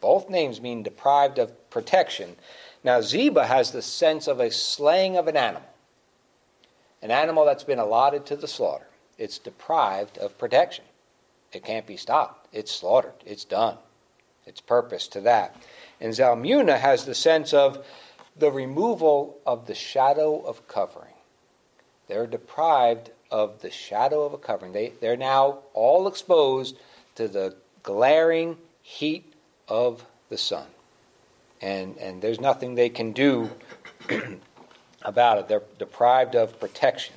Both 0.00 0.28
names 0.28 0.60
mean 0.60 0.82
deprived 0.82 1.38
of 1.38 1.70
protection. 1.70 2.36
Now, 2.84 3.00
Zebah 3.00 3.46
has 3.46 3.70
the 3.70 3.82
sense 3.82 4.26
of 4.26 4.40
a 4.40 4.50
slaying 4.50 5.16
of 5.16 5.26
an 5.28 5.36
animal, 5.36 5.68
an 7.02 7.10
animal 7.10 7.44
that's 7.44 7.64
been 7.64 7.78
allotted 7.78 8.26
to 8.26 8.36
the 8.36 8.48
slaughter 8.48 8.86
it's 9.18 9.38
deprived 9.38 10.18
of 10.18 10.38
protection. 10.38 10.84
It 11.52 11.64
can't 11.64 11.86
be 11.86 11.96
stopped. 11.96 12.48
It's 12.52 12.72
slaughtered. 12.72 13.14
It's 13.24 13.44
done. 13.44 13.78
It's 14.46 14.60
purpose 14.60 15.08
to 15.08 15.20
that. 15.22 15.56
And 16.00 16.12
Zalmunna 16.12 16.78
has 16.78 17.04
the 17.04 17.14
sense 17.14 17.54
of 17.54 17.84
the 18.36 18.50
removal 18.50 19.38
of 19.46 19.66
the 19.66 19.74
shadow 19.74 20.40
of 20.40 20.68
covering. 20.68 21.14
They're 22.08 22.26
deprived 22.26 23.10
of 23.30 23.62
the 23.62 23.70
shadow 23.70 24.22
of 24.24 24.34
a 24.34 24.38
covering. 24.38 24.72
They, 24.72 24.92
they're 25.00 25.16
now 25.16 25.60
all 25.72 26.06
exposed 26.06 26.76
to 27.16 27.26
the 27.26 27.56
glaring 27.86 28.58
heat 28.82 29.32
of 29.68 30.04
the 30.28 30.36
sun. 30.36 30.66
And, 31.62 31.96
and 31.98 32.20
there's 32.20 32.40
nothing 32.40 32.74
they 32.74 32.90
can 32.90 33.12
do 33.12 33.48
about 35.02 35.38
it. 35.38 35.48
They're 35.48 35.62
deprived 35.78 36.34
of 36.34 36.60
protection. 36.60 37.14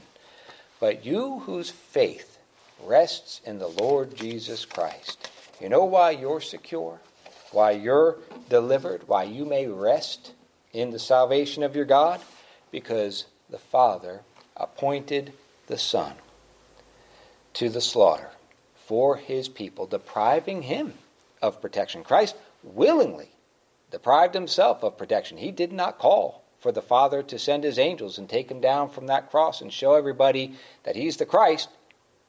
But 0.79 1.05
you 1.05 1.39
whose 1.39 1.71
faith 1.71 2.37
rests 2.85 3.41
in 3.45 3.57
the 3.57 3.67
Lord 3.67 4.15
Jesus 4.15 4.63
Christ, 4.63 5.29
you 5.59 5.67
know 5.67 5.83
why 5.83 6.11
you're 6.11 6.39
secure? 6.39 7.01
Why 7.51 7.71
you're 7.71 8.17
delivered? 8.47 9.07
Why 9.07 9.23
you 9.23 9.45
may 9.45 9.67
rest 9.67 10.33
in 10.71 10.91
the 10.91 10.99
salvation 10.99 11.63
of 11.63 11.75
your 11.75 11.85
God? 11.85 12.21
Because 12.71 13.25
the 13.49 13.57
Father 13.57 14.21
appointed 14.55 15.33
the 15.65 15.79
Son 15.79 16.13
to 17.53 17.69
the 17.69 17.81
slaughter 17.81 18.29
for 18.89 19.17
his 19.17 19.47
people, 19.47 19.85
depriving 19.85 20.63
him 20.63 20.95
of 21.43 21.61
protection. 21.61 22.03
Christ 22.03 22.35
willingly 22.63 23.29
deprived 23.91 24.33
himself 24.33 24.83
of 24.83 24.97
protection. 24.97 25.37
He 25.37 25.51
did 25.51 25.71
not 25.71 25.99
call 25.99 26.43
for 26.59 26.71
the 26.71 26.81
Father 26.81 27.21
to 27.21 27.37
send 27.37 27.63
his 27.63 27.77
angels 27.77 28.17
and 28.17 28.27
take 28.27 28.49
him 28.49 28.59
down 28.59 28.89
from 28.89 29.05
that 29.05 29.29
cross 29.29 29.61
and 29.61 29.71
show 29.71 29.93
everybody 29.93 30.55
that 30.85 30.95
he's 30.95 31.17
the 31.17 31.27
Christ, 31.27 31.69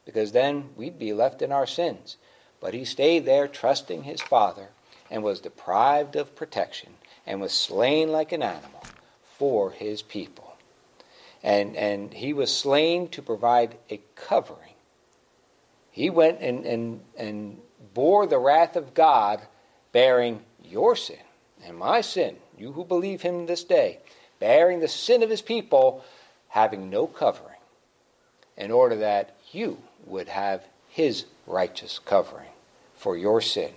because 0.05 0.33
then 0.33 0.68
we'd 0.77 0.99
be 0.99 1.14
left 1.14 1.40
in 1.40 1.51
our 1.51 1.66
sins. 1.66 2.18
But 2.61 2.75
he 2.75 2.85
stayed 2.85 3.25
there 3.25 3.49
trusting 3.49 4.03
his 4.03 4.20
Father 4.20 4.68
and 5.11 5.23
was 5.23 5.40
deprived 5.40 6.14
of 6.14 6.37
protection 6.37 6.92
and 7.27 7.40
was 7.40 7.55
slain 7.55 8.12
like 8.12 8.33
an 8.33 8.42
animal 8.42 8.83
for 9.25 9.70
his 9.70 10.03
people. 10.03 10.59
And, 11.42 11.75
and 11.75 12.12
he 12.12 12.35
was 12.35 12.55
slain 12.55 13.09
to 13.09 13.23
provide 13.23 13.79
a 13.88 14.03
covering. 14.14 14.69
He 15.90 16.11
went 16.11 16.40
and, 16.40 16.64
and, 16.64 17.00
and 17.16 17.61
bore 17.94 18.26
the 18.26 18.38
wrath 18.38 18.76
of 18.76 18.94
God, 18.94 19.40
bearing 19.92 20.40
your 20.62 20.94
sin 20.96 21.18
and 21.66 21.76
my 21.76 22.00
sin, 22.00 22.37
you 22.57 22.72
who 22.72 22.85
believe 22.85 23.22
him 23.22 23.46
this 23.46 23.64
day 23.64 23.98
bearing 24.40 24.81
the 24.81 24.88
sin 24.88 25.22
of 25.22 25.31
his 25.31 25.42
people, 25.42 26.03
having 26.48 26.90
no 26.90 27.07
covering, 27.07 27.59
in 28.57 28.72
order 28.72 28.96
that 28.96 29.37
you 29.53 29.79
would 30.07 30.29
have 30.29 30.64
his 30.88 31.26
righteous 31.46 32.00
covering 32.00 32.48
for 32.96 33.16
your 33.16 33.40
sin, 33.40 33.70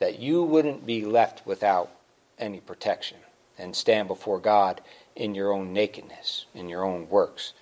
that 0.00 0.18
you 0.18 0.42
wouldn't 0.42 0.84
be 0.84 1.04
left 1.04 1.46
without 1.46 1.90
any 2.38 2.60
protection 2.60 3.16
and 3.56 3.74
stand 3.74 4.08
before 4.08 4.40
God 4.40 4.80
in 5.14 5.34
your 5.34 5.52
own 5.52 5.72
nakedness, 5.72 6.46
in 6.54 6.68
your 6.68 6.84
own 6.84 7.08
works, 7.08 7.52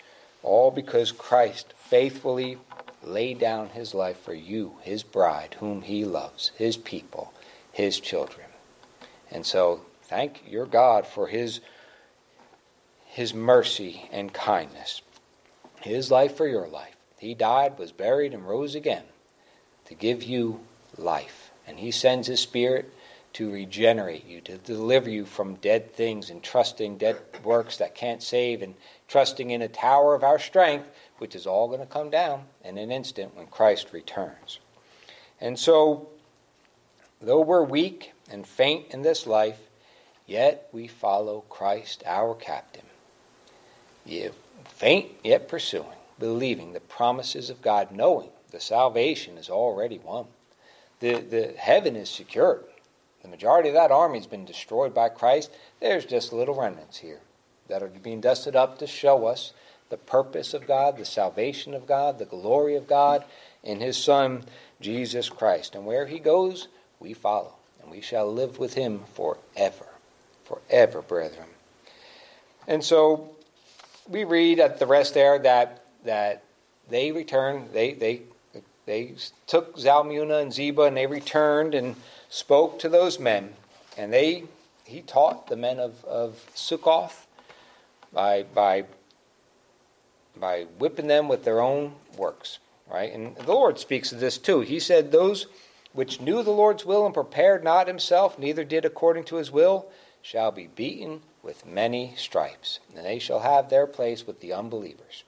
all 0.43 0.71
because 0.71 1.13
Christ 1.13 1.75
faithfully 1.77 2.57
laid 3.03 3.39
down 3.39 3.71
his 3.71 3.95
life 3.95 4.19
for 4.19 4.35
you, 4.35 4.77
his 4.83 5.03
bride, 5.03 5.57
whom 5.61 5.83
he 5.83 6.05
loves, 6.05 6.53
his 6.57 6.77
people, 6.77 7.33
his 7.73 7.99
children. 8.01 8.47
And 9.31 9.47
so, 9.47 9.83
thank 10.03 10.43
your 10.49 10.67
God 10.67 11.07
for 11.07 11.29
his 11.29 11.61
his 13.07 13.35
mercy 13.35 14.09
and 14.13 14.33
kindness. 14.33 15.03
His 15.81 16.13
life 16.13 16.37
for 16.37 16.47
your 16.47 16.69
life. 16.69 16.95
He 17.19 17.35
died, 17.35 17.77
was 17.77 17.91
buried, 17.91 18.33
and 18.33 18.47
rose 18.47 18.77
again 18.77 19.03
to 19.87 19.95
give 19.95 20.23
you 20.23 20.61
life. 20.97 21.51
And 21.67 21.79
he 21.81 21.91
sends 21.91 22.29
his 22.29 22.39
spirit 22.39 22.93
to 23.33 23.51
regenerate 23.51 24.27
you, 24.27 24.41
to 24.43 24.59
deliver 24.59 25.11
you 25.11 25.25
from 25.25 25.55
dead 25.57 25.93
things 25.93 26.31
and 26.31 26.43
trusting 26.43 26.99
dead 26.99 27.17
works 27.45 27.77
that 27.79 27.95
can't 27.95 28.23
save 28.23 28.63
and 28.63 28.75
trusting 29.09 29.51
in 29.51 29.63
a 29.63 29.69
tower 29.69 30.15
of 30.15 30.25
our 30.25 30.39
strength, 30.39 30.89
which 31.21 31.35
is 31.35 31.47
all 31.47 31.69
going 31.69 31.81
to 31.81 31.87
come 31.87 32.11
down 32.11 32.45
in 32.65 32.79
an 32.79 32.91
instant 32.91 33.37
when 33.37 33.47
Christ 33.47 33.93
returns. 33.93 34.59
And 35.41 35.59
so, 35.59 36.09
though 37.21 37.41
we're 37.41 37.65
weak 37.65 38.13
and 38.31 38.47
faint 38.47 38.87
in 38.91 39.03
this 39.03 39.27
life, 39.27 39.59
yet 40.27 40.69
we 40.73 40.87
follow 40.87 41.45
Christ, 41.49 42.03
our 42.07 42.35
captain 42.35 42.85
faint 44.81 45.11
yet 45.23 45.49
pursuing, 45.49 45.99
believing 46.19 46.73
the 46.73 46.81
promises 46.81 47.51
of 47.51 47.63
God, 47.63 47.93
knowing 47.93 48.31
the 48.51 48.61
salvation 48.61 49.39
is 49.39 49.49
already 49.49 49.99
won. 49.99 50.27
The, 51.01 51.21
the 51.21 51.55
heaven 51.57 51.97
is 51.97 52.11
secured. 52.11 52.65
The 53.23 53.29
majority 53.29 53.69
of 53.69 53.75
that 53.75 53.91
army 53.91 54.19
has 54.19 54.27
been 54.27 54.45
destroyed 54.45 54.95
by 54.95 55.11
Christ. 55.11 55.51
There's 55.81 56.05
just 56.05 56.33
little 56.33 56.55
remnants 56.55 56.99
here 56.99 57.21
that 57.69 57.83
are 57.83 57.89
being 57.89 58.21
dusted 58.21 58.57
up 58.57 58.79
to 58.79 58.87
show 58.87 59.27
us 59.27 59.53
the 59.91 59.97
purpose 59.97 60.55
of 60.55 60.67
God, 60.67 60.97
the 60.97 61.05
salvation 61.05 61.75
of 61.75 61.87
God, 61.87 62.19
the 62.19 62.25
glory 62.25 62.77
of 62.77 62.87
God 62.87 63.25
in 63.63 63.81
His 63.81 63.97
Son, 63.97 64.45
Jesus 64.81 65.29
Christ. 65.29 65.75
And 65.75 65.85
where 65.85 66.07
He 66.07 66.19
goes, 66.19 66.69
we 66.99 67.13
follow, 67.13 67.55
and 67.83 67.91
we 67.91 68.01
shall 68.01 68.33
live 68.33 68.59
with 68.59 68.75
Him 68.75 69.03
forever. 69.15 69.87
Forever, 70.45 71.03
brethren. 71.03 71.49
And 72.67 72.83
so 72.83 73.31
we 74.09 74.25
read 74.25 74.61
at 74.61 74.79
the 74.79 74.87
rest 74.87 75.15
there 75.15 75.39
that 75.41 75.85
that 76.05 76.43
they 76.89 77.13
returned, 77.13 77.71
they 77.73 77.93
they 77.93 78.23
they 78.87 79.15
took 79.47 79.77
Zalmunna 79.77 80.43
and 80.43 80.53
Zebah 80.53 80.89
and 80.89 80.97
they 80.97 81.07
returned 81.07 81.75
and 81.75 81.97
spoke 82.29 82.79
to 82.81 82.89
those 82.89 83.19
men, 83.19 83.55
and 83.97 84.13
they 84.13 84.45
he 84.85 85.03
taught 85.03 85.47
the 85.47 85.57
men 85.57 85.79
of, 85.79 86.05
of 86.05 86.51
Sukkoth 86.55 87.27
by 88.13 88.43
by 88.43 88.85
by 90.37 90.65
whipping 90.79 91.07
them 91.07 91.29
with 91.29 91.45
their 91.45 91.61
own 91.61 91.95
works. 92.17 92.59
Right? 92.91 93.13
And 93.13 93.37
the 93.37 93.53
Lord 93.53 93.79
speaks 93.79 94.13
of 94.13 94.21
this 94.21 94.37
too. 94.37 94.61
He 94.61 94.81
said, 94.81 95.13
Those 95.13 95.47
which 95.93 96.21
knew 96.21 96.43
the 96.43 96.51
Lord's 96.51 96.85
will 96.85 97.05
and 97.05 97.15
prepared 97.15 97.65
not 97.65 97.87
himself, 97.87 98.39
neither 98.39 98.65
did 98.65 98.85
according 98.85 99.25
to 99.25 99.37
his 99.37 99.51
will, 99.51 99.89
shall 100.23 100.51
be 100.51 100.67
beaten 100.67 101.23
with 101.43 101.67
many 101.67 102.15
stripes, 102.17 102.81
and 102.95 103.05
they 103.05 103.19
shall 103.19 103.41
have 103.41 103.69
their 103.69 103.87
place 103.87 104.27
with 104.27 104.41
the 104.41 104.53
unbelievers. 104.53 105.25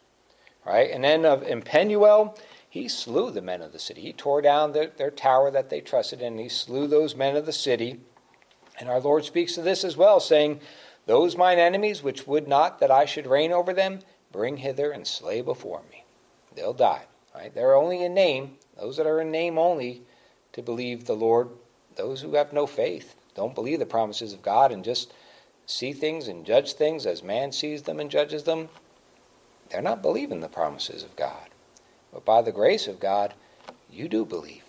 Right? 0.65 0.91
And 0.91 1.03
then 1.03 1.25
of 1.25 1.43
in 1.43 1.63
Penuel, 1.63 2.39
he 2.69 2.89
slew 2.89 3.31
the 3.31 3.43
men 3.43 3.63
of 3.63 3.73
the 3.73 3.79
city. 3.79 4.01
He 4.01 4.13
tore 4.13 4.43
down 4.43 4.73
their, 4.73 4.89
their 4.89 5.11
tower 5.11 5.51
that 5.51 5.71
they 5.71 5.81
trusted 5.81 6.21
in, 6.21 6.35
and 6.35 6.41
he 6.41 6.49
slew 6.49 6.87
those 6.87 7.17
men 7.17 7.37
of 7.37 7.47
the 7.47 7.53
city. 7.53 8.01
And 8.79 8.89
our 8.89 9.01
Lord 9.01 9.25
speaks 9.25 9.59
of 9.59 9.65
this 9.65 9.85
as 9.85 9.97
well, 9.97 10.21
saying, 10.21 10.61
Those 11.07 11.37
mine 11.37 11.59
enemies 11.59 12.03
which 12.03 12.27
would 12.27 12.47
not 12.47 12.81
that 12.81 12.91
I 12.91 13.05
should 13.05 13.27
reign 13.27 13.53
over 13.53 13.73
them, 13.73 14.01
bring 14.33 14.57
hither 14.57 14.91
and 14.91 15.07
slay 15.07 15.43
before 15.43 15.83
me. 15.91 16.05
They'll 16.55 16.73
die. 16.73 17.05
Right? 17.35 17.55
They're 17.55 17.77
only 17.77 18.03
in 18.05 18.15
name. 18.15 18.57
Those 18.79 18.97
that 18.97 19.07
are 19.07 19.21
in 19.21 19.31
name 19.31 19.59
only 19.59 20.03
to 20.53 20.63
believe 20.63 21.05
the 21.05 21.15
Lord. 21.15 21.49
Those 21.97 22.21
who 22.21 22.35
have 22.35 22.53
no 22.53 22.67
faith 22.67 23.15
don't 23.35 23.55
believe 23.55 23.79
the 23.79 23.87
promises 23.87 24.33
of 24.33 24.43
God 24.43 24.73
and 24.73 24.85
just 24.85 25.13
see 25.67 25.93
things 25.93 26.29
and 26.29 26.45
judge 26.45 26.75
things 26.75 27.07
as 27.07 27.23
man 27.23 27.53
sees 27.53 27.83
them 27.83 28.01
and 28.01 28.11
judges 28.11 28.43
them. 28.45 28.69
They're 29.71 29.81
not 29.81 30.03
believing 30.03 30.41
the 30.41 30.49
promises 30.49 31.03
of 31.03 31.17
God. 31.17 31.49
But 32.13 32.25
by 32.25 32.43
the 32.43 32.53
grace 32.53 32.87
of 32.87 33.01
God, 33.01 33.33
you 33.91 34.09
do 34.09 34.25
believe. 34.25 34.65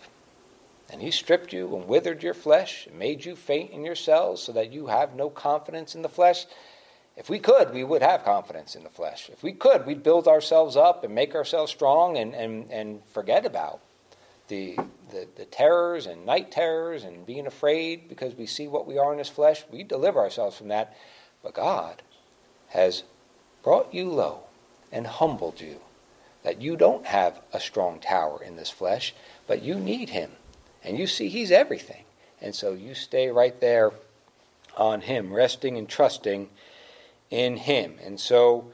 And 0.89 1.01
He 1.01 1.11
stripped 1.11 1.51
you 1.51 1.75
and 1.75 1.87
withered 1.87 2.23
your 2.23 2.33
flesh 2.33 2.87
and 2.87 2.97
made 2.97 3.25
you 3.25 3.35
faint 3.35 3.71
in 3.71 3.83
your 3.83 3.95
cells 3.95 4.41
so 4.41 4.51
that 4.53 4.71
you 4.71 4.87
have 4.87 5.15
no 5.15 5.29
confidence 5.29 5.95
in 5.95 6.01
the 6.01 6.09
flesh. 6.09 6.45
If 7.15 7.29
we 7.29 7.39
could, 7.39 7.73
we 7.73 7.83
would 7.83 8.01
have 8.01 8.23
confidence 8.23 8.75
in 8.75 8.83
the 8.83 8.89
flesh. 8.89 9.29
If 9.31 9.43
we 9.43 9.51
could, 9.51 9.85
we'd 9.85 10.01
build 10.01 10.27
ourselves 10.27 10.75
up 10.75 11.03
and 11.03 11.13
make 11.13 11.35
ourselves 11.35 11.71
strong 11.71 12.17
and, 12.17 12.33
and, 12.33 12.71
and 12.71 13.01
forget 13.11 13.45
about 13.45 13.81
the, 14.47 14.75
the, 15.11 15.27
the 15.35 15.45
terrors 15.45 16.07
and 16.07 16.25
night 16.25 16.51
terrors 16.51 17.03
and 17.03 17.25
being 17.25 17.45
afraid 17.45 18.09
because 18.09 18.35
we 18.35 18.47
see 18.47 18.67
what 18.67 18.87
we 18.87 18.97
are 18.97 19.11
in 19.11 19.19
this 19.19 19.29
flesh. 19.29 19.63
We 19.71 19.83
deliver 19.83 20.19
ourselves 20.19 20.57
from 20.57 20.69
that. 20.69 20.97
But 21.43 21.53
God 21.53 22.01
has 22.69 23.03
brought 23.61 23.93
you 23.93 24.09
low 24.09 24.41
and 24.91 25.05
humbled 25.05 25.61
you 25.61 25.79
that 26.43 26.61
you 26.61 26.75
don't 26.75 27.05
have 27.05 27.39
a 27.53 27.59
strong 27.59 27.99
tower 27.99 28.43
in 28.43 28.55
this 28.55 28.69
flesh, 28.69 29.13
but 29.47 29.61
you 29.61 29.75
need 29.75 30.09
Him. 30.09 30.31
And 30.83 30.97
you 30.97 31.07
see 31.07 31.29
He's 31.29 31.51
everything. 31.51 32.03
And 32.41 32.53
so 32.53 32.73
you 32.73 32.95
stay 32.95 33.29
right 33.29 33.59
there 33.61 33.91
on 34.75 35.01
Him, 35.01 35.31
resting 35.31 35.77
and 35.77 35.87
trusting 35.87 36.49
in 37.33 37.57
him. 37.57 37.95
And 38.05 38.19
so 38.19 38.71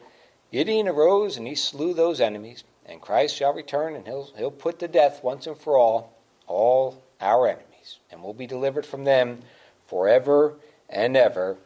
Gideon 0.51 0.89
arose 0.89 1.38
and 1.38 1.47
he 1.47 1.55
slew 1.55 1.93
those 1.93 2.20
enemies, 2.20 2.66
and 2.86 2.99
Christ 2.99 3.38
shall 3.38 3.53
return 3.53 3.95
and 3.95 4.05
he'll, 4.05 4.30
he'll 4.38 4.51
put 4.51 4.80
to 4.80 4.88
death 4.89 5.24
once 5.24 5.47
and 5.47 5.57
for 5.57 5.78
all 5.78 6.14
all 6.45 7.01
our 7.22 7.47
enemies, 7.47 7.99
and 8.12 8.22
we'll 8.24 8.34
be 8.34 8.47
delivered 8.47 8.86
from 8.86 9.03
them 9.03 9.39
forever 9.86 10.55
and 10.89 11.16
ever. 11.16 11.57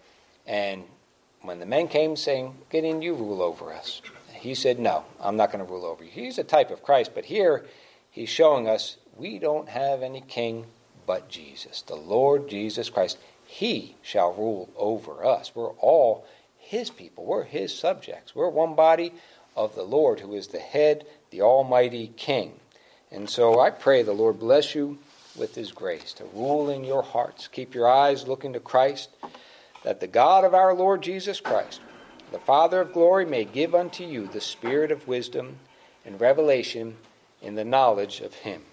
And 0.46 0.84
when 1.42 1.60
the 1.60 1.66
men 1.66 1.88
came 1.88 2.18
saying, 2.18 2.54
Gideon, 2.70 3.02
you 3.02 3.16
rule 3.16 3.42
over 3.42 3.72
us, 3.72 4.02
he 4.34 4.54
said, 4.54 4.78
No, 4.78 5.06
I'm 5.22 5.38
not 5.38 5.52
going 5.52 5.66
to 5.66 5.72
rule 5.72 5.86
over 5.86 6.04
you. 6.04 6.12
He's 6.12 6.38
a 6.38 6.44
type 6.44 6.70
of 6.70 6.84
Christ, 6.84 7.12
but 7.16 7.26
here 7.26 7.66
he's 8.12 8.30
showing 8.30 8.68
us 8.68 8.98
we 9.16 9.40
don't 9.40 9.70
have 9.70 10.04
any 10.04 10.22
king 10.22 10.66
but 11.08 11.30
Jesus, 11.30 11.82
the 11.82 11.96
Lord 11.96 12.50
Jesus 12.50 12.90
Christ. 12.90 13.18
He 13.46 13.96
shall 14.02 14.34
rule 14.34 14.70
over 14.76 15.26
us. 15.26 15.54
We're 15.56 15.70
all 15.70 16.26
his 16.64 16.90
people. 16.90 17.26
We're 17.26 17.44
his 17.44 17.78
subjects. 17.78 18.34
We're 18.34 18.50
one 18.50 18.74
body 18.74 19.14
of 19.56 19.76
the 19.76 19.84
Lord, 19.84 20.22
who 20.22 20.34
is 20.34 20.48
the 20.48 20.60
head, 20.60 21.06
the 21.30 21.42
Almighty 21.42 22.12
King. 22.16 22.54
And 23.12 23.30
so 23.30 23.60
I 23.60 23.70
pray 23.70 24.02
the 24.02 24.14
Lord 24.14 24.40
bless 24.40 24.74
you 24.74 24.98
with 25.36 25.56
his 25.56 25.72
grace 25.72 26.14
to 26.14 26.24
rule 26.34 26.70
in 26.70 26.84
your 26.84 27.04
hearts. 27.04 27.48
Keep 27.48 27.76
your 27.76 27.88
eyes 27.88 28.28
looking 28.28 28.54
to 28.54 28.60
Christ, 28.60 29.10
that 29.84 30.00
the 30.00 30.08
God 30.08 30.44
of 30.44 30.54
our 30.54 30.74
Lord 30.74 31.04
Jesus 31.04 31.40
Christ, 31.40 31.82
the 32.32 32.40
Father 32.40 32.82
of 32.82 32.94
glory, 32.94 33.26
may 33.26 33.44
give 33.44 33.76
unto 33.76 34.04
you 34.04 34.28
the 34.28 34.42
spirit 34.42 34.92
of 34.92 35.08
wisdom 35.08 35.58
and 36.06 36.20
revelation 36.20 36.96
in 37.42 37.56
the 37.56 37.66
knowledge 37.66 38.22
of 38.22 38.34
him. 38.34 38.64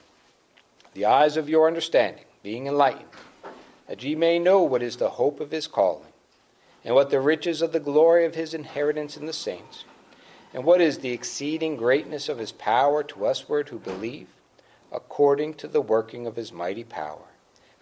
The 0.95 1.05
eyes 1.05 1.37
of 1.37 1.49
your 1.49 1.67
understanding 1.67 2.25
being 2.43 2.67
enlightened, 2.67 3.05
that 3.89 4.03
ye 4.03 4.15
may 4.15 4.39
know 4.39 4.63
what 4.63 4.83
is 4.83 4.97
the 4.97 5.11
hope 5.11 5.41
of 5.41 5.51
his 5.51 5.67
calling 5.67 6.10
and 6.85 6.95
what 6.95 7.11
the 7.11 7.21
riches 7.21 7.63
of 7.63 7.73
the 7.73 7.81
glory 7.81 8.25
of 8.25 8.35
his 8.35 8.55
inheritance 8.55 9.17
in 9.17 9.27
the 9.27 9.33
saints, 9.33 9.85
and 10.55 10.65
what 10.65 10.81
is 10.81 10.99
the 10.99 11.13
exceeding 11.13 11.77
greatness 11.77 12.29
of 12.29 12.39
his 12.39 12.53
power 12.53 13.03
to 13.03 13.21
usward 13.21 13.69
who 13.69 13.79
believe, 13.79 14.29
according 14.91 15.55
to 15.55 15.69
the 15.69 15.81
working 15.81 16.27
of 16.27 16.37
his 16.37 16.53
mighty 16.53 16.85
power, 16.85 17.29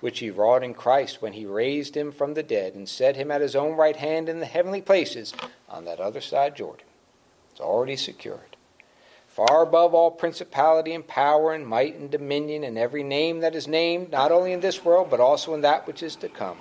which 0.00 0.18
he 0.18 0.30
wrought 0.30 0.62
in 0.62 0.74
Christ 0.74 1.22
when 1.22 1.32
he 1.32 1.46
raised 1.46 1.96
him 1.96 2.12
from 2.12 2.34
the 2.34 2.42
dead 2.42 2.74
and 2.74 2.88
set 2.88 3.16
him 3.16 3.30
at 3.30 3.40
his 3.40 3.56
own 3.56 3.76
right 3.76 3.96
hand 3.96 4.28
in 4.28 4.40
the 4.40 4.46
heavenly 4.46 4.82
places 4.82 5.32
on 5.68 5.84
that 5.84 6.00
other 6.00 6.20
side 6.20 6.56
Jordan. 6.56 6.86
It's 7.52 7.60
already 7.60 7.96
secured. 7.96 8.56
Far 9.26 9.62
above 9.62 9.94
all 9.94 10.10
principality 10.10 10.92
and 10.92 11.06
power 11.06 11.52
and 11.52 11.66
might 11.66 11.94
and 11.94 12.10
dominion 12.10 12.64
and 12.64 12.76
every 12.76 13.04
name 13.04 13.40
that 13.40 13.54
is 13.54 13.68
named, 13.68 14.10
not 14.10 14.32
only 14.32 14.52
in 14.52 14.60
this 14.60 14.84
world, 14.84 15.08
but 15.10 15.20
also 15.20 15.54
in 15.54 15.60
that 15.60 15.86
which 15.86 16.02
is 16.02 16.16
to 16.16 16.28
come 16.28 16.58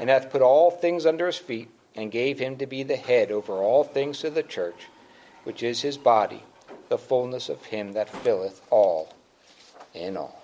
and 0.00 0.10
hath 0.10 0.30
put 0.30 0.42
all 0.42 0.70
things 0.70 1.06
under 1.06 1.26
his 1.26 1.38
feet, 1.38 1.68
and 1.94 2.10
gave 2.10 2.38
him 2.38 2.56
to 2.56 2.66
be 2.66 2.82
the 2.82 2.96
head 2.96 3.30
over 3.30 3.54
all 3.54 3.84
things 3.84 4.20
to 4.20 4.30
the 4.30 4.42
church, 4.42 4.88
which 5.44 5.62
is 5.62 5.82
his 5.82 5.96
body, 5.96 6.42
the 6.88 6.98
fullness 6.98 7.48
of 7.48 7.66
him 7.66 7.92
that 7.92 8.08
filleth 8.08 8.60
all 8.70 9.14
in 9.92 10.16
all. 10.16 10.43